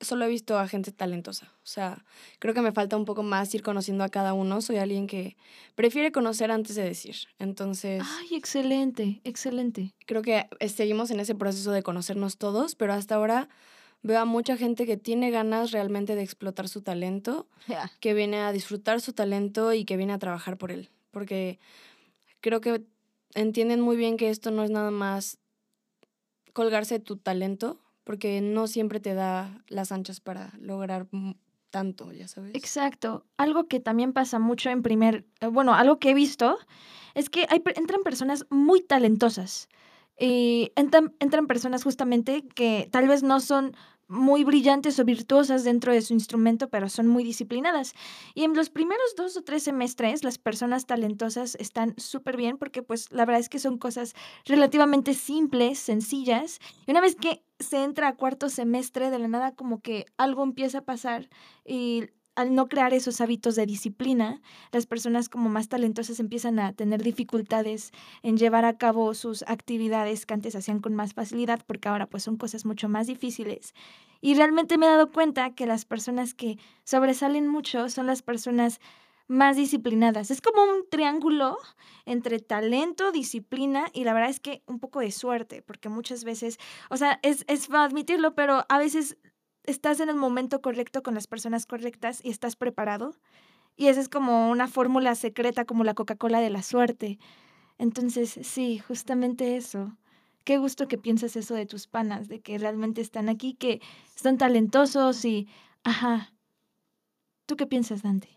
solo 0.00 0.24
he 0.24 0.28
visto 0.28 0.58
a 0.58 0.68
gente 0.68 0.92
talentosa. 0.92 1.46
O 1.62 1.66
sea, 1.66 2.04
creo 2.38 2.54
que 2.54 2.62
me 2.62 2.72
falta 2.72 2.96
un 2.96 3.04
poco 3.04 3.22
más 3.22 3.54
ir 3.54 3.62
conociendo 3.62 4.04
a 4.04 4.08
cada 4.08 4.32
uno. 4.32 4.60
Soy 4.60 4.76
alguien 4.76 5.06
que 5.06 5.36
prefiere 5.74 6.12
conocer 6.12 6.50
antes 6.50 6.76
de 6.76 6.84
decir. 6.84 7.16
Entonces, 7.38 8.02
Ay, 8.18 8.36
excelente, 8.36 9.20
excelente. 9.24 9.94
creo 10.06 10.22
que 10.22 10.46
seguimos 10.68 11.10
en 11.10 11.20
ese 11.20 11.34
proceso 11.34 11.72
de 11.72 11.82
conocernos 11.82 12.36
todos, 12.38 12.74
pero 12.74 12.92
hasta 12.92 13.16
ahora 13.16 13.48
veo 14.02 14.20
a 14.20 14.24
mucha 14.24 14.56
gente 14.56 14.86
que 14.86 14.96
tiene 14.96 15.30
ganas 15.30 15.72
realmente 15.72 16.14
de 16.14 16.22
explotar 16.22 16.68
su 16.68 16.82
talento, 16.82 17.48
que 18.00 18.14
viene 18.14 18.38
a 18.40 18.52
disfrutar 18.52 19.00
su 19.00 19.12
talento 19.12 19.72
y 19.72 19.84
que 19.84 19.96
viene 19.96 20.12
a 20.12 20.18
trabajar 20.18 20.56
por 20.56 20.70
él. 20.70 20.90
Porque 21.10 21.58
creo 22.40 22.60
que 22.60 22.84
entienden 23.34 23.80
muy 23.80 23.96
bien 23.96 24.16
que 24.16 24.30
esto 24.30 24.50
no 24.52 24.62
es 24.62 24.70
nada 24.70 24.90
más 24.92 25.38
colgarse 26.52 26.98
de 26.98 27.04
tu 27.04 27.16
talento, 27.16 27.80
porque 28.08 28.40
no 28.40 28.66
siempre 28.68 29.00
te 29.00 29.12
da 29.12 29.62
las 29.68 29.92
anchas 29.92 30.18
para 30.18 30.54
lograr 30.58 31.06
tanto, 31.68 32.10
ya 32.10 32.26
sabes. 32.26 32.54
Exacto. 32.54 33.26
Algo 33.36 33.68
que 33.68 33.80
también 33.80 34.14
pasa 34.14 34.38
mucho 34.38 34.70
en 34.70 34.82
primer, 34.82 35.26
eh, 35.40 35.48
bueno, 35.48 35.74
algo 35.74 35.98
que 35.98 36.12
he 36.12 36.14
visto 36.14 36.56
es 37.14 37.28
que 37.28 37.44
hay, 37.50 37.62
entran 37.76 38.02
personas 38.04 38.46
muy 38.48 38.80
talentosas. 38.80 39.68
Y 40.18 40.72
entran, 40.74 41.14
entran 41.20 41.46
personas 41.46 41.84
justamente 41.84 42.48
que 42.54 42.88
tal 42.90 43.08
vez 43.08 43.22
no 43.22 43.40
son 43.40 43.76
muy 44.08 44.42
brillantes 44.42 44.98
o 44.98 45.04
virtuosas 45.04 45.64
dentro 45.64 45.92
de 45.92 46.00
su 46.00 46.14
instrumento, 46.14 46.68
pero 46.68 46.88
son 46.88 47.06
muy 47.06 47.22
disciplinadas. 47.24 47.94
Y 48.34 48.44
en 48.44 48.54
los 48.54 48.70
primeros 48.70 49.14
dos 49.16 49.36
o 49.36 49.42
tres 49.42 49.62
semestres, 49.62 50.24
las 50.24 50.38
personas 50.38 50.86
talentosas 50.86 51.54
están 51.56 51.94
súper 51.98 52.36
bien 52.36 52.56
porque 52.56 52.82
pues 52.82 53.12
la 53.12 53.26
verdad 53.26 53.40
es 53.40 53.48
que 53.48 53.58
son 53.58 53.78
cosas 53.78 54.14
relativamente 54.46 55.14
simples, 55.14 55.78
sencillas. 55.78 56.58
Y 56.86 56.90
una 56.90 57.00
vez 57.00 57.16
que 57.16 57.42
se 57.60 57.84
entra 57.84 58.08
a 58.08 58.16
cuarto 58.16 58.48
semestre, 58.48 59.10
de 59.10 59.18
la 59.18 59.28
nada 59.28 59.54
como 59.54 59.80
que 59.80 60.06
algo 60.16 60.42
empieza 60.42 60.78
a 60.78 60.84
pasar 60.84 61.28
y 61.64 62.08
al 62.38 62.54
no 62.54 62.68
crear 62.68 62.94
esos 62.94 63.20
hábitos 63.20 63.56
de 63.56 63.66
disciplina, 63.66 64.40
las 64.70 64.86
personas 64.86 65.28
como 65.28 65.48
más 65.48 65.68
talentosas 65.68 66.20
empiezan 66.20 66.60
a 66.60 66.72
tener 66.72 67.02
dificultades 67.02 67.90
en 68.22 68.36
llevar 68.36 68.64
a 68.64 68.78
cabo 68.78 69.12
sus 69.14 69.42
actividades 69.48 70.24
que 70.24 70.34
antes 70.34 70.54
hacían 70.54 70.78
con 70.78 70.94
más 70.94 71.14
facilidad, 71.14 71.60
porque 71.66 71.88
ahora 71.88 72.06
pues 72.06 72.22
son 72.22 72.36
cosas 72.36 72.64
mucho 72.64 72.88
más 72.88 73.08
difíciles. 73.08 73.74
Y 74.20 74.36
realmente 74.36 74.78
me 74.78 74.86
he 74.86 74.88
dado 74.88 75.10
cuenta 75.10 75.52
que 75.56 75.66
las 75.66 75.84
personas 75.84 76.32
que 76.32 76.58
sobresalen 76.84 77.48
mucho 77.48 77.88
son 77.88 78.06
las 78.06 78.22
personas 78.22 78.78
más 79.26 79.56
disciplinadas. 79.56 80.30
Es 80.30 80.40
como 80.40 80.62
un 80.62 80.88
triángulo 80.88 81.58
entre 82.06 82.38
talento, 82.38 83.10
disciplina 83.10 83.90
y 83.92 84.04
la 84.04 84.14
verdad 84.14 84.30
es 84.30 84.38
que 84.38 84.62
un 84.66 84.78
poco 84.78 85.00
de 85.00 85.10
suerte, 85.10 85.60
porque 85.60 85.88
muchas 85.88 86.22
veces, 86.22 86.58
o 86.88 86.96
sea, 86.96 87.18
es, 87.22 87.44
es 87.48 87.68
admitirlo, 87.68 88.36
pero 88.36 88.64
a 88.68 88.78
veces 88.78 89.18
estás 89.68 90.00
en 90.00 90.08
el 90.08 90.16
momento 90.16 90.60
correcto 90.60 91.02
con 91.02 91.14
las 91.14 91.26
personas 91.26 91.66
correctas 91.66 92.20
y 92.24 92.30
estás 92.30 92.56
preparado. 92.56 93.14
Y 93.76 93.88
esa 93.88 94.00
es 94.00 94.08
como 94.08 94.50
una 94.50 94.66
fórmula 94.66 95.14
secreta 95.14 95.64
como 95.64 95.84
la 95.84 95.94
Coca-Cola 95.94 96.40
de 96.40 96.50
la 96.50 96.62
suerte. 96.62 97.18
Entonces, 97.76 98.38
sí, 98.42 98.78
justamente 98.78 99.56
eso. 99.56 99.96
Qué 100.44 100.58
gusto 100.58 100.88
que 100.88 100.98
piensas 100.98 101.36
eso 101.36 101.54
de 101.54 101.66
tus 101.66 101.86
panas, 101.86 102.28
de 102.28 102.40
que 102.40 102.58
realmente 102.58 103.00
están 103.02 103.28
aquí, 103.28 103.54
que 103.54 103.80
son 104.16 104.38
talentosos 104.38 105.24
y... 105.24 105.46
Ajá. 105.84 106.32
¿Tú 107.46 107.56
qué 107.56 107.66
piensas, 107.66 108.02
Dante? 108.02 108.28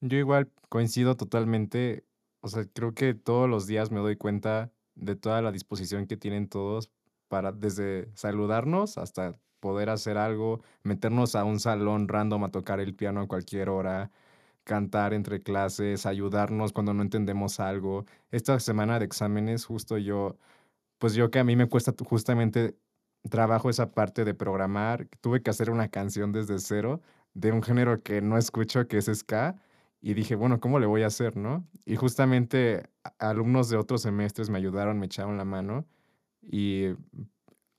Yo 0.00 0.18
igual 0.18 0.50
coincido 0.68 1.16
totalmente. 1.16 2.04
O 2.40 2.48
sea, 2.48 2.66
creo 2.66 2.94
que 2.94 3.14
todos 3.14 3.48
los 3.48 3.66
días 3.66 3.90
me 3.90 4.00
doy 4.00 4.16
cuenta 4.16 4.70
de 4.94 5.16
toda 5.16 5.40
la 5.42 5.50
disposición 5.50 6.06
que 6.06 6.16
tienen 6.16 6.48
todos 6.48 6.90
para 7.28 7.52
desde 7.52 8.10
saludarnos 8.14 8.98
hasta 8.98 9.40
poder 9.62 9.90
hacer 9.90 10.18
algo, 10.18 10.60
meternos 10.82 11.36
a 11.36 11.44
un 11.44 11.60
salón 11.60 12.08
random 12.08 12.42
a 12.44 12.50
tocar 12.50 12.80
el 12.80 12.94
piano 12.94 13.20
a 13.20 13.28
cualquier 13.28 13.68
hora, 13.68 14.10
cantar 14.64 15.14
entre 15.14 15.40
clases, 15.40 16.04
ayudarnos 16.04 16.72
cuando 16.72 16.92
no 16.94 17.02
entendemos 17.02 17.60
algo. 17.60 18.04
Esta 18.32 18.58
semana 18.58 18.98
de 18.98 19.04
exámenes, 19.04 19.64
justo 19.64 19.98
yo, 19.98 20.36
pues 20.98 21.14
yo 21.14 21.30
que 21.30 21.38
a 21.38 21.44
mí 21.44 21.54
me 21.54 21.68
cuesta 21.68 21.94
justamente 22.04 22.76
trabajo 23.30 23.70
esa 23.70 23.92
parte 23.92 24.24
de 24.24 24.34
programar, 24.34 25.06
tuve 25.20 25.42
que 25.42 25.50
hacer 25.50 25.70
una 25.70 25.88
canción 25.88 26.32
desde 26.32 26.58
cero 26.58 27.00
de 27.34 27.52
un 27.52 27.62
género 27.62 28.02
que 28.02 28.20
no 28.20 28.38
escucho, 28.38 28.88
que 28.88 28.98
es 28.98 29.06
ska, 29.14 29.56
y 30.00 30.14
dije, 30.14 30.34
bueno, 30.34 30.58
¿cómo 30.58 30.80
le 30.80 30.86
voy 30.86 31.02
a 31.02 31.06
hacer, 31.06 31.36
no? 31.36 31.64
Y 31.84 31.94
justamente 31.94 32.82
alumnos 33.20 33.68
de 33.70 33.76
otros 33.76 34.02
semestres 34.02 34.50
me 34.50 34.58
ayudaron, 34.58 34.98
me 34.98 35.06
echaron 35.06 35.36
la 35.36 35.44
mano, 35.44 35.86
y 36.42 36.88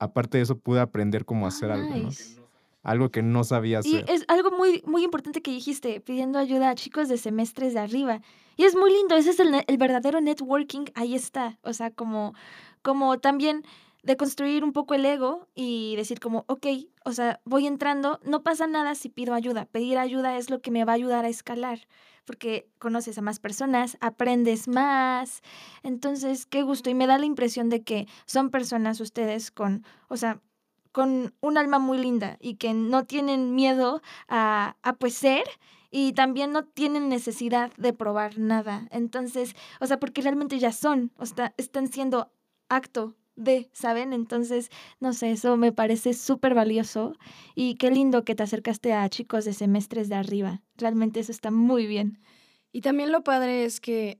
aparte 0.03 0.37
de 0.37 0.43
eso 0.43 0.57
pude 0.57 0.79
aprender 0.79 1.25
cómo 1.25 1.47
hacer 1.47 1.71
algo, 1.71 1.89
¿no? 1.89 2.03
Nice. 2.05 2.39
Algo 2.83 3.09
que 3.11 3.21
no 3.21 3.43
sabía 3.45 3.79
Y 3.83 3.95
hacer. 3.97 4.05
es 4.09 4.25
algo 4.27 4.51
muy, 4.51 4.83
muy 4.85 5.03
importante 5.03 5.41
que 5.41 5.51
dijiste, 5.51 6.01
pidiendo 6.01 6.37
ayuda 6.37 6.69
a 6.69 6.75
chicos 6.75 7.07
de 7.07 7.17
semestres 7.17 7.73
de 7.73 7.79
arriba. 7.79 8.21
Y 8.57 8.65
es 8.65 8.75
muy 8.75 8.91
lindo, 8.91 9.15
ese 9.15 9.29
es 9.29 9.39
el 9.39 9.77
verdadero 9.77 10.19
networking, 10.19 10.85
ahí 10.93 11.15
está. 11.15 11.57
O 11.63 11.71
sea, 11.73 11.91
como, 11.91 12.33
como 12.81 13.17
también 13.19 13.63
de 14.03 14.17
construir 14.17 14.65
un 14.65 14.73
poco 14.73 14.95
el 14.95 15.05
ego 15.05 15.47
y 15.55 15.95
decir 15.95 16.19
como, 16.19 16.43
ok, 16.47 16.67
o 17.05 17.13
sea, 17.13 17.39
voy 17.45 17.67
entrando, 17.67 18.19
no 18.25 18.43
pasa 18.43 18.67
nada 18.67 18.95
si 18.95 19.07
pido 19.07 19.33
ayuda. 19.33 19.65
Pedir 19.65 19.97
ayuda 19.97 20.37
es 20.37 20.49
lo 20.49 20.59
que 20.61 20.71
me 20.71 20.83
va 20.83 20.91
a 20.91 20.95
ayudar 20.95 21.23
a 21.23 21.29
escalar, 21.29 21.79
porque 22.25 22.69
conoces 22.79 23.17
a 23.17 23.21
más 23.21 23.39
personas, 23.39 23.97
aprendes 24.01 24.67
más. 24.67 25.41
Entonces, 25.83 26.45
qué 26.45 26.63
gusto. 26.63 26.89
Y 26.89 26.93
me 26.93 27.07
da 27.07 27.17
la 27.17 27.25
impresión 27.25 27.69
de 27.69 27.83
que 27.83 28.07
son 28.25 28.49
personas 28.49 28.99
ustedes 28.99 29.51
con, 29.51 29.85
o 30.07 30.17
sea, 30.17 30.41
con 30.91 31.33
un 31.41 31.57
alma 31.57 31.79
muy 31.79 31.97
linda 31.97 32.37
y 32.39 32.55
que 32.55 32.73
no 32.73 33.05
tienen 33.05 33.55
miedo 33.55 34.01
a, 34.27 34.77
a 34.83 34.93
pues 34.93 35.15
ser 35.15 35.43
y 35.89 36.13
también 36.13 36.51
no 36.51 36.65
tienen 36.65 37.09
necesidad 37.09 37.71
de 37.77 37.93
probar 37.93 38.39
nada. 38.39 38.87
Entonces, 38.91 39.55
o 39.79 39.87
sea, 39.87 39.99
porque 39.99 40.21
realmente 40.21 40.59
ya 40.59 40.71
son, 40.71 41.11
o 41.17 41.25
sea, 41.25 41.53
están 41.57 41.87
siendo 41.87 42.31
acto 42.69 43.15
de, 43.35 43.69
¿saben? 43.73 44.13
Entonces, 44.13 44.69
no 44.99 45.13
sé, 45.13 45.31
eso 45.31 45.57
me 45.57 45.71
parece 45.71 46.13
súper 46.13 46.53
valioso 46.53 47.15
y 47.55 47.75
qué 47.75 47.91
lindo 47.91 48.23
que 48.23 48.35
te 48.35 48.43
acercaste 48.43 48.93
a 48.93 49.07
chicos 49.09 49.45
de 49.45 49.53
semestres 49.53 50.09
de 50.09 50.15
arriba. 50.15 50.61
Realmente 50.77 51.19
eso 51.19 51.31
está 51.31 51.51
muy 51.51 51.87
bien. 51.87 52.19
Y 52.71 52.81
también 52.81 53.11
lo 53.11 53.23
padre 53.23 53.65
es 53.65 53.79
que 53.79 54.19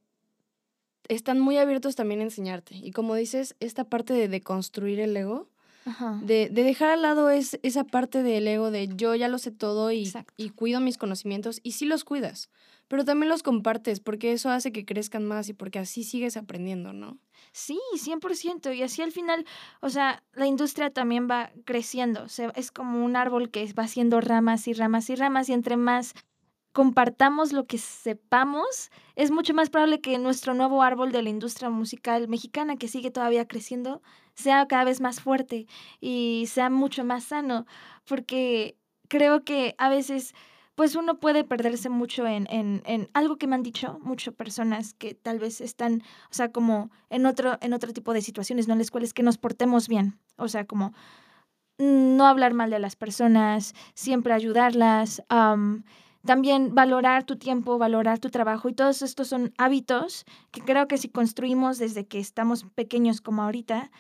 están 1.07 1.39
muy 1.39 1.57
abiertos 1.57 1.95
también 1.95 2.21
a 2.21 2.23
enseñarte. 2.23 2.75
Y 2.75 2.91
como 2.91 3.15
dices, 3.15 3.55
esta 3.59 3.83
parte 3.83 4.13
de, 4.13 4.27
de 4.27 4.41
construir 4.41 4.99
el 4.99 5.15
ego, 5.15 5.49
Ajá. 5.85 6.19
de, 6.21 6.49
de 6.49 6.63
dejar 6.63 6.89
al 6.89 7.01
lado 7.01 7.29
es, 7.29 7.59
esa 7.63 7.83
parte 7.83 8.23
del 8.23 8.47
ego 8.47 8.71
de 8.71 8.87
yo 8.95 9.15
ya 9.15 9.27
lo 9.27 9.37
sé 9.37 9.51
todo 9.51 9.91
y, 9.91 10.03
Exacto. 10.03 10.33
y 10.37 10.49
cuido 10.49 10.79
mis 10.79 10.97
conocimientos. 10.97 11.59
Y 11.63 11.73
sí 11.73 11.85
los 11.85 12.03
cuidas, 12.03 12.49
pero 12.87 13.05
también 13.05 13.29
los 13.29 13.43
compartes 13.43 13.99
porque 13.99 14.31
eso 14.31 14.49
hace 14.49 14.71
que 14.71 14.85
crezcan 14.85 15.25
más 15.25 15.49
y 15.49 15.53
porque 15.53 15.79
así 15.79 16.03
sigues 16.03 16.37
aprendiendo, 16.37 16.93
¿no? 16.93 17.17
Sí, 17.51 17.79
100%. 17.97 18.73
Y 18.73 18.81
así 18.83 19.01
al 19.01 19.11
final, 19.11 19.45
o 19.81 19.89
sea, 19.89 20.23
la 20.33 20.47
industria 20.47 20.89
también 20.89 21.27
va 21.29 21.51
creciendo. 21.65 22.27
Se, 22.29 22.49
es 22.55 22.71
como 22.71 23.03
un 23.03 23.15
árbol 23.15 23.51
que 23.51 23.71
va 23.73 23.83
haciendo 23.83 24.21
ramas 24.21 24.67
y 24.67 24.73
ramas 24.73 25.09
y 25.09 25.15
ramas 25.15 25.49
y 25.49 25.53
entre 25.53 25.77
más 25.77 26.13
compartamos 26.73 27.53
lo 27.53 27.65
que 27.67 27.77
sepamos, 27.77 28.91
es 29.15 29.31
mucho 29.31 29.53
más 29.53 29.69
probable 29.69 30.01
que 30.01 30.17
nuestro 30.17 30.53
nuevo 30.53 30.81
árbol 30.81 31.11
de 31.11 31.21
la 31.21 31.29
industria 31.29 31.69
musical 31.69 32.27
mexicana, 32.27 32.75
que 32.75 32.87
sigue 32.87 33.11
todavía 33.11 33.47
creciendo, 33.47 34.01
sea 34.33 34.67
cada 34.67 34.83
vez 34.83 34.99
más 34.99 35.21
fuerte 35.21 35.67
y 36.01 36.45
sea 36.47 36.69
mucho 36.69 37.05
más 37.05 37.25
sano, 37.25 37.65
porque 38.05 38.75
creo 39.07 39.43
que 39.43 39.75
a 39.77 39.89
veces 39.89 40.33
pues 40.75 40.95
uno 40.95 41.19
puede 41.19 41.43
perderse 41.43 41.89
mucho 41.89 42.25
en, 42.25 42.47
en, 42.49 42.81
en, 42.85 43.07
algo 43.13 43.37
que 43.37 43.45
me 43.45 43.53
han 43.53 43.61
dicho 43.61 43.99
muchas 44.01 44.33
personas 44.33 44.95
que 44.95 45.13
tal 45.13 45.37
vez 45.37 45.61
están, 45.61 46.01
o 46.31 46.33
sea, 46.33 46.51
como 46.51 46.89
en 47.11 47.27
otro, 47.27 47.59
en 47.61 47.73
otro 47.73 47.93
tipo 47.93 48.11
de 48.11 48.23
situaciones, 48.23 48.67
¿no? 48.67 48.73
En 48.73 48.79
las 48.79 48.89
cuales 48.89 49.13
que 49.13 49.21
nos 49.21 49.37
portemos 49.37 49.87
bien, 49.87 50.19
o 50.35 50.47
sea, 50.47 50.65
como 50.65 50.93
no 51.77 52.25
hablar 52.25 52.55
mal 52.55 52.71
de 52.71 52.79
las 52.79 52.95
personas, 52.95 53.75
siempre 53.93 54.33
ayudarlas, 54.33 55.21
también 56.25 56.73
valorar 56.73 57.23
tu 57.23 57.37
tiempo, 57.37 57.77
valorar 57.77 58.19
tu 58.19 58.29
trabajo 58.29 58.69
y 58.69 58.73
todos 58.73 59.01
estos 59.01 59.27
son 59.27 59.53
hábitos 59.57 60.25
que 60.51 60.61
creo 60.61 60.87
que 60.87 60.97
si 60.97 61.09
construimos 61.09 61.77
desde 61.77 62.05
que 62.05 62.19
estamos 62.19 62.65
pequeños 62.75 63.21
como 63.21 63.43
ahorita, 63.43 63.91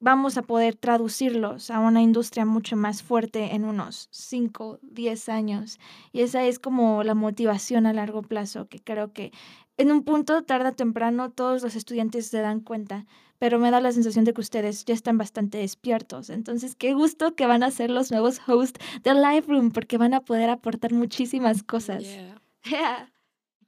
vamos 0.00 0.36
a 0.36 0.42
poder 0.42 0.74
traducirlos 0.74 1.70
a 1.70 1.78
una 1.78 2.02
industria 2.02 2.44
mucho 2.44 2.76
más 2.76 3.04
fuerte 3.04 3.54
en 3.54 3.64
unos 3.64 4.08
5, 4.10 4.80
10 4.82 5.28
años. 5.28 5.78
Y 6.10 6.22
esa 6.22 6.44
es 6.44 6.58
como 6.58 7.04
la 7.04 7.14
motivación 7.14 7.86
a 7.86 7.92
largo 7.92 8.22
plazo, 8.22 8.66
que 8.66 8.80
creo 8.80 9.12
que 9.12 9.32
en 9.76 9.92
un 9.92 10.02
punto, 10.02 10.42
tarde 10.42 10.70
o 10.70 10.72
temprano, 10.72 11.30
todos 11.30 11.62
los 11.62 11.76
estudiantes 11.76 12.26
se 12.26 12.40
dan 12.40 12.60
cuenta, 12.60 13.06
pero 13.42 13.58
me 13.58 13.72
da 13.72 13.80
la 13.80 13.90
sensación 13.90 14.24
de 14.24 14.32
que 14.34 14.40
ustedes 14.40 14.84
ya 14.84 14.94
están 14.94 15.18
bastante 15.18 15.58
despiertos. 15.58 16.30
Entonces, 16.30 16.76
qué 16.76 16.94
gusto 16.94 17.34
que 17.34 17.44
van 17.44 17.64
a 17.64 17.72
ser 17.72 17.90
los 17.90 18.12
nuevos 18.12 18.40
hosts 18.46 18.78
de 19.02 19.14
Live 19.14 19.46
Room, 19.48 19.72
porque 19.72 19.98
van 19.98 20.14
a 20.14 20.20
poder 20.20 20.48
aportar 20.48 20.92
muchísimas 20.92 21.64
cosas. 21.64 22.04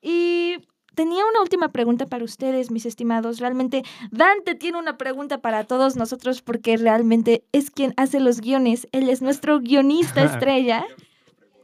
Y 0.00 0.58
tenía 0.94 1.24
una 1.26 1.40
última 1.40 1.72
pregunta 1.72 2.06
para 2.06 2.24
ustedes, 2.24 2.70
mis 2.70 2.86
estimados. 2.86 3.40
Realmente, 3.40 3.82
Dante 4.12 4.54
tiene 4.54 4.78
una 4.78 4.96
pregunta 4.96 5.40
para 5.40 5.64
todos 5.64 5.96
nosotros 5.96 6.40
porque 6.42 6.76
realmente 6.76 7.42
es 7.50 7.70
quien 7.70 7.94
hace 7.96 8.20
los 8.20 8.40
guiones. 8.42 8.86
Él 8.92 9.08
es 9.08 9.22
nuestro 9.22 9.58
guionista 9.58 10.22
estrella. 10.32 10.84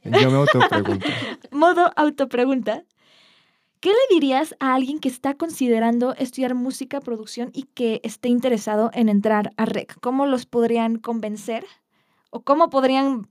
Yo 0.03 0.31
me 0.33 0.39
autopregunto. 0.39 1.07
Modo 1.53 1.93
autopregunta. 1.95 2.83
¿Qué 3.81 3.89
le 3.89 4.15
dirías 4.15 4.55
a 4.61 4.75
alguien 4.75 4.99
que 4.99 5.09
está 5.09 5.35
considerando 5.35 6.15
estudiar 6.17 6.55
música, 6.55 7.01
producción 7.01 7.51
y 7.55 7.63
que 7.63 8.03
esté 8.05 8.29
interesado 8.29 8.91
en 8.93 9.09
entrar 9.09 9.53
a 9.57 9.65
REC? 9.65 9.99
¿Cómo 10.01 10.27
los 10.27 10.45
podrían 10.45 10.97
convencer? 10.99 11.65
¿O 12.29 12.43
cómo 12.43 12.69
podrían 12.69 13.31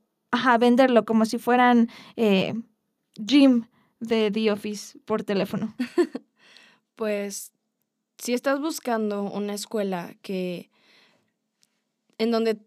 venderlo 0.59 1.05
como 1.05 1.25
si 1.25 1.38
fueran 1.38 1.88
eh, 2.15 2.55
Jim 3.27 3.67
de 3.99 4.31
The 4.31 4.51
Office 4.51 4.97
por 5.05 5.23
teléfono? 5.23 5.75
pues 6.95 7.51
si 8.17 8.33
estás 8.33 8.59
buscando 8.59 9.21
una 9.21 9.53
escuela 9.53 10.15
que 10.23 10.71
en 12.17 12.31
donde 12.31 12.59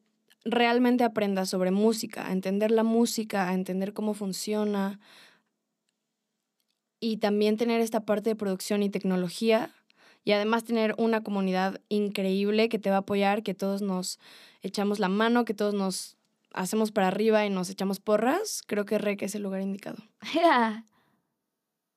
realmente 0.45 1.03
aprendas 1.03 1.51
sobre 1.51 1.73
música, 1.73 2.29
a 2.29 2.33
entender 2.33 2.71
la 2.71 2.85
música, 2.85 3.49
a 3.49 3.55
entender 3.55 3.93
cómo 3.93 4.15
funciona 4.15 5.01
y 7.03 7.17
también 7.17 7.57
tener 7.57 7.81
esta 7.81 8.05
parte 8.05 8.31
de 8.31 8.37
producción 8.37 8.85
y 8.85 8.89
tecnología 8.89 9.75
y 10.25 10.31
además 10.31 10.63
tener 10.63 10.95
una 10.99 11.25
comunidad 11.25 11.81
increíble 11.89 12.69
que 12.69 12.79
te 12.79 12.91
va 12.91 12.97
a 12.97 12.99
apoyar, 13.01 13.43
que 13.43 13.55
todos 13.55 13.83
nos 13.83 14.21
echamos 14.63 15.01
la 15.01 15.09
mano, 15.09 15.45
que 15.45 15.53
todos 15.53 15.75
nos 15.75 16.17
hacemos 16.55 16.93
para 16.93 17.09
arriba 17.09 17.45
y 17.45 17.51
nos 17.51 17.71
echamos 17.71 17.99
porras, 17.99 18.63
creo 18.69 18.85
que 18.85 18.99
REC 18.99 19.23
es 19.23 19.35
el 19.35 19.43
lugar 19.43 19.63
indicado. 19.63 19.99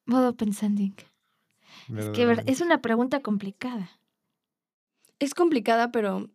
Modo 0.08 0.36
pensando. 0.36 0.82
Es 1.96 2.10
que 2.10 2.36
es 2.48 2.62
una 2.62 2.82
pregunta 2.82 3.20
complicada. 3.20 3.92
Es 5.20 5.36
complicada, 5.36 5.92
pero 5.92 6.32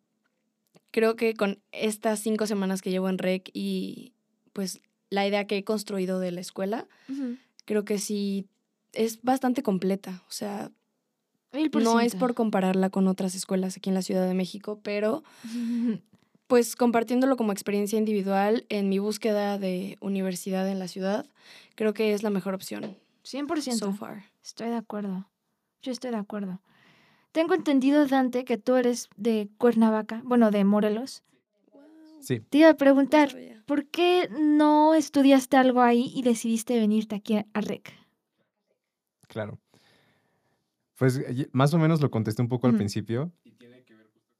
creo 0.92 1.16
que 1.16 1.34
con 1.34 1.60
estas 1.72 2.20
cinco 2.20 2.46
semanas 2.46 2.82
que 2.82 2.90
llevo 2.92 3.08
en 3.08 3.18
REC 3.18 3.50
y 3.52 4.12
pues 4.52 4.80
la 5.08 5.26
idea 5.26 5.48
que 5.48 5.56
he 5.56 5.64
construido 5.64 6.20
de 6.20 6.30
la 6.30 6.40
escuela, 6.40 6.86
creo 7.64 7.84
que 7.84 7.98
sí 7.98 8.46
es 8.92 9.22
bastante 9.22 9.62
completa. 9.62 10.22
O 10.28 10.32
sea, 10.32 10.70
no 11.52 12.00
es 12.00 12.14
por 12.14 12.34
compararla 12.34 12.90
con 12.90 13.08
otras 13.08 13.34
escuelas 13.34 13.76
aquí 13.76 13.90
en 13.90 13.94
la 13.94 14.02
Ciudad 14.02 14.26
de 14.26 14.34
México, 14.34 14.80
pero 14.82 15.22
pues 16.46 16.76
compartiéndolo 16.76 17.36
como 17.36 17.52
experiencia 17.52 17.98
individual 17.98 18.66
en 18.68 18.88
mi 18.88 18.98
búsqueda 18.98 19.58
de 19.58 19.96
universidad 20.00 20.68
en 20.68 20.78
la 20.78 20.88
ciudad, 20.88 21.26
creo 21.74 21.94
que 21.94 22.12
es 22.12 22.22
la 22.22 22.30
mejor 22.30 22.54
opción. 22.54 22.96
100%. 23.24 23.72
So 23.72 23.92
far. 23.92 24.24
Estoy 24.42 24.68
de 24.68 24.76
acuerdo. 24.76 25.28
Yo 25.82 25.92
estoy 25.92 26.10
de 26.10 26.16
acuerdo. 26.16 26.60
Tengo 27.32 27.54
entendido, 27.54 28.06
Dante, 28.06 28.44
que 28.44 28.58
tú 28.58 28.74
eres 28.74 29.08
de 29.16 29.48
Cuernavaca, 29.58 30.20
bueno, 30.24 30.50
de 30.50 30.64
Morelos. 30.64 31.22
Sí. 32.20 32.40
Te 32.40 32.58
iba 32.58 32.70
a 32.70 32.74
preguntar, 32.74 33.34
¿por 33.66 33.86
qué 33.86 34.28
no 34.38 34.94
estudiaste 34.94 35.56
algo 35.56 35.80
ahí 35.80 36.12
y 36.14 36.22
decidiste 36.22 36.78
venirte 36.78 37.14
aquí 37.14 37.36
a 37.36 37.46
REC? 37.54 37.99
Claro. 39.30 39.58
Pues 40.96 41.22
más 41.52 41.72
o 41.72 41.78
menos 41.78 42.02
lo 42.02 42.10
contesté 42.10 42.42
un 42.42 42.48
poco 42.48 42.66
al 42.66 42.76
principio. 42.76 43.32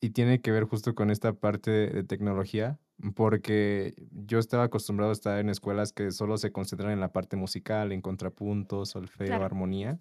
Y 0.02 0.10
tiene 0.10 0.40
que 0.40 0.50
ver 0.50 0.64
justo 0.64 0.94
con 0.94 1.10
esta 1.10 1.32
parte 1.32 1.70
de 1.70 2.04
tecnología, 2.04 2.78
porque 3.14 3.94
yo 4.10 4.38
estaba 4.38 4.64
acostumbrado 4.64 5.10
a 5.10 5.12
estar 5.12 5.38
en 5.38 5.48
escuelas 5.48 5.92
que 5.92 6.10
solo 6.10 6.38
se 6.38 6.52
concentran 6.52 6.90
en 6.90 7.00
la 7.00 7.12
parte 7.12 7.36
musical, 7.36 7.92
en 7.92 8.00
contrapunto, 8.00 8.84
solfeo, 8.84 9.42
armonía, 9.42 9.98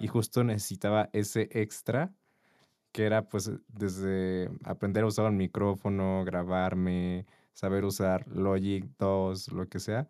y 0.00 0.08
justo 0.08 0.42
necesitaba 0.42 1.08
ese 1.12 1.48
extra, 1.52 2.12
que 2.92 3.04
era 3.04 3.28
pues 3.28 3.52
desde 3.68 4.50
aprender 4.64 5.04
a 5.04 5.06
usar 5.06 5.26
un 5.26 5.36
micrófono, 5.36 6.24
grabarme, 6.24 7.26
saber 7.52 7.84
usar 7.84 8.26
Logic 8.28 8.86
2, 8.98 9.52
lo 9.52 9.68
que 9.68 9.78
sea, 9.78 10.08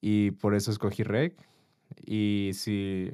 y 0.00 0.30
por 0.32 0.54
eso 0.54 0.70
escogí 0.70 1.02
Rec. 1.02 1.34
Y 2.04 2.50
si, 2.54 3.10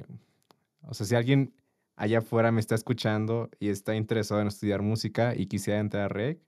o 0.87 0.93
sea, 0.93 1.05
si 1.05 1.15
alguien 1.15 1.53
allá 1.95 2.19
afuera 2.19 2.51
me 2.51 2.59
está 2.59 2.75
escuchando 2.75 3.49
y 3.59 3.69
está 3.69 3.95
interesado 3.95 4.41
en 4.41 4.47
estudiar 4.47 4.81
música 4.81 5.35
y 5.35 5.47
quisiera 5.47 5.79
entrar 5.79 6.05
a 6.05 6.07
REC, 6.09 6.41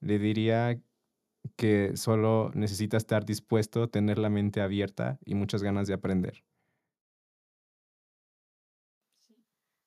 le 0.00 0.18
diría 0.18 0.80
que 1.56 1.96
solo 1.96 2.50
necesita 2.54 2.96
estar 2.96 3.24
dispuesto, 3.24 3.88
tener 3.88 4.18
la 4.18 4.30
mente 4.30 4.60
abierta 4.60 5.18
y 5.24 5.34
muchas 5.34 5.62
ganas 5.62 5.86
de 5.88 5.94
aprender. 5.94 6.44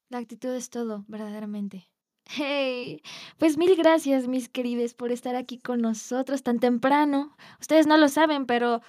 La 0.10 0.20
actitud 0.20 0.54
es 0.54 0.70
todo, 0.70 1.04
verdaderamente. 1.08 1.90
Hey, 2.28 3.02
pues 3.38 3.58
mil 3.58 3.76
gracias, 3.76 4.28
mis 4.28 4.50
queridos, 4.50 4.94
por 4.94 5.12
estar 5.12 5.36
aquí 5.36 5.60
con 5.60 5.82
nosotros 5.82 6.44
tan 6.44 6.60
temprano. 6.60 7.36
Ustedes 7.60 7.86
no 7.88 7.98
lo 7.98 8.08
saben, 8.08 8.46
pero 8.46 8.82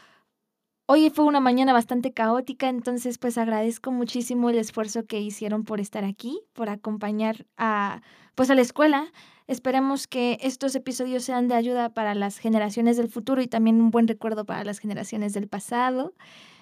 Hoy 0.88 1.10
fue 1.10 1.24
una 1.24 1.40
mañana 1.40 1.72
bastante 1.72 2.12
caótica, 2.12 2.68
entonces 2.68 3.18
pues 3.18 3.38
agradezco 3.38 3.90
muchísimo 3.90 4.50
el 4.50 4.58
esfuerzo 4.58 5.04
que 5.04 5.20
hicieron 5.20 5.64
por 5.64 5.80
estar 5.80 6.04
aquí, 6.04 6.40
por 6.52 6.68
acompañar 6.68 7.44
a 7.56 8.02
pues 8.36 8.50
a 8.50 8.54
la 8.54 8.60
escuela. 8.60 9.12
Esperemos 9.48 10.06
que 10.06 10.38
estos 10.42 10.76
episodios 10.76 11.24
sean 11.24 11.48
de 11.48 11.56
ayuda 11.56 11.88
para 11.88 12.14
las 12.14 12.38
generaciones 12.38 12.96
del 12.96 13.08
futuro 13.08 13.42
y 13.42 13.48
también 13.48 13.80
un 13.80 13.90
buen 13.90 14.06
recuerdo 14.06 14.44
para 14.44 14.62
las 14.62 14.78
generaciones 14.78 15.32
del 15.32 15.48
pasado. 15.48 16.14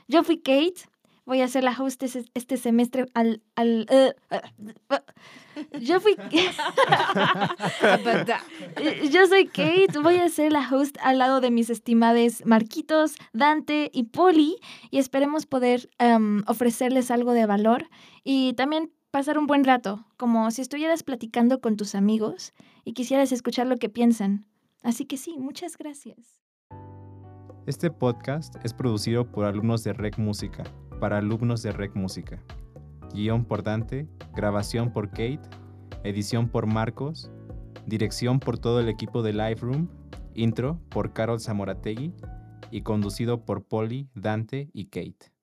Yo 0.08 0.22
fui 0.24 0.38
Kate, 0.38 0.88
voy 1.26 1.40
a 1.40 1.48
la 1.60 1.76
host 1.78 2.02
este 2.02 2.56
semestre 2.56 3.06
al... 3.14 3.42
al 3.56 3.86
uh, 3.90 4.12
yo 5.80 6.00
fui... 6.00 6.16
yo 9.10 9.26
soy 9.26 9.46
Kate, 9.46 9.98
voy 10.02 10.16
a 10.16 10.28
ser 10.28 10.52
la 10.52 10.68
host 10.68 10.96
al 11.02 11.18
lado 11.18 11.40
de 11.40 11.50
mis 11.50 11.70
estimades 11.70 12.44
Marquitos, 12.44 13.16
Dante 13.32 13.90
y 13.92 14.04
Poli 14.04 14.56
y 14.90 14.98
esperemos 14.98 15.46
poder 15.46 15.88
um, 16.00 16.42
ofrecerles 16.46 17.10
algo 17.10 17.32
de 17.32 17.46
valor 17.46 17.88
y 18.22 18.52
también 18.54 18.92
pasar 19.10 19.38
un 19.38 19.46
buen 19.46 19.64
rato, 19.64 20.04
como 20.16 20.50
si 20.50 20.60
estuvieras 20.60 21.02
platicando 21.02 21.60
con 21.60 21.76
tus 21.76 21.94
amigos 21.94 22.52
y 22.84 22.92
quisieras 22.92 23.32
escuchar 23.32 23.66
lo 23.66 23.76
que 23.76 23.88
piensan. 23.88 24.46
Así 24.82 25.06
que 25.06 25.16
sí, 25.16 25.38
muchas 25.38 25.78
gracias. 25.78 26.42
Este 27.66 27.90
podcast 27.90 28.56
es 28.62 28.74
producido 28.74 29.30
por 29.30 29.46
alumnos 29.46 29.84
de 29.84 29.94
Rec 29.94 30.18
Música 30.18 30.64
para 31.00 31.18
alumnos 31.18 31.62
de 31.62 31.72
Rec 31.72 31.94
Música. 31.94 32.42
Guión 33.12 33.44
por 33.44 33.62
Dante, 33.62 34.08
grabación 34.34 34.92
por 34.92 35.10
Kate, 35.10 35.40
edición 36.02 36.48
por 36.48 36.66
Marcos, 36.66 37.30
dirección 37.86 38.40
por 38.40 38.58
todo 38.58 38.80
el 38.80 38.88
equipo 38.88 39.22
de 39.22 39.32
Live 39.32 39.60
Room, 39.60 39.88
intro 40.34 40.80
por 40.88 41.12
Carol 41.12 41.40
Zamorategui 41.40 42.12
y 42.70 42.82
conducido 42.82 43.44
por 43.44 43.64
Polly, 43.64 44.08
Dante 44.14 44.70
y 44.72 44.86
Kate. 44.86 45.33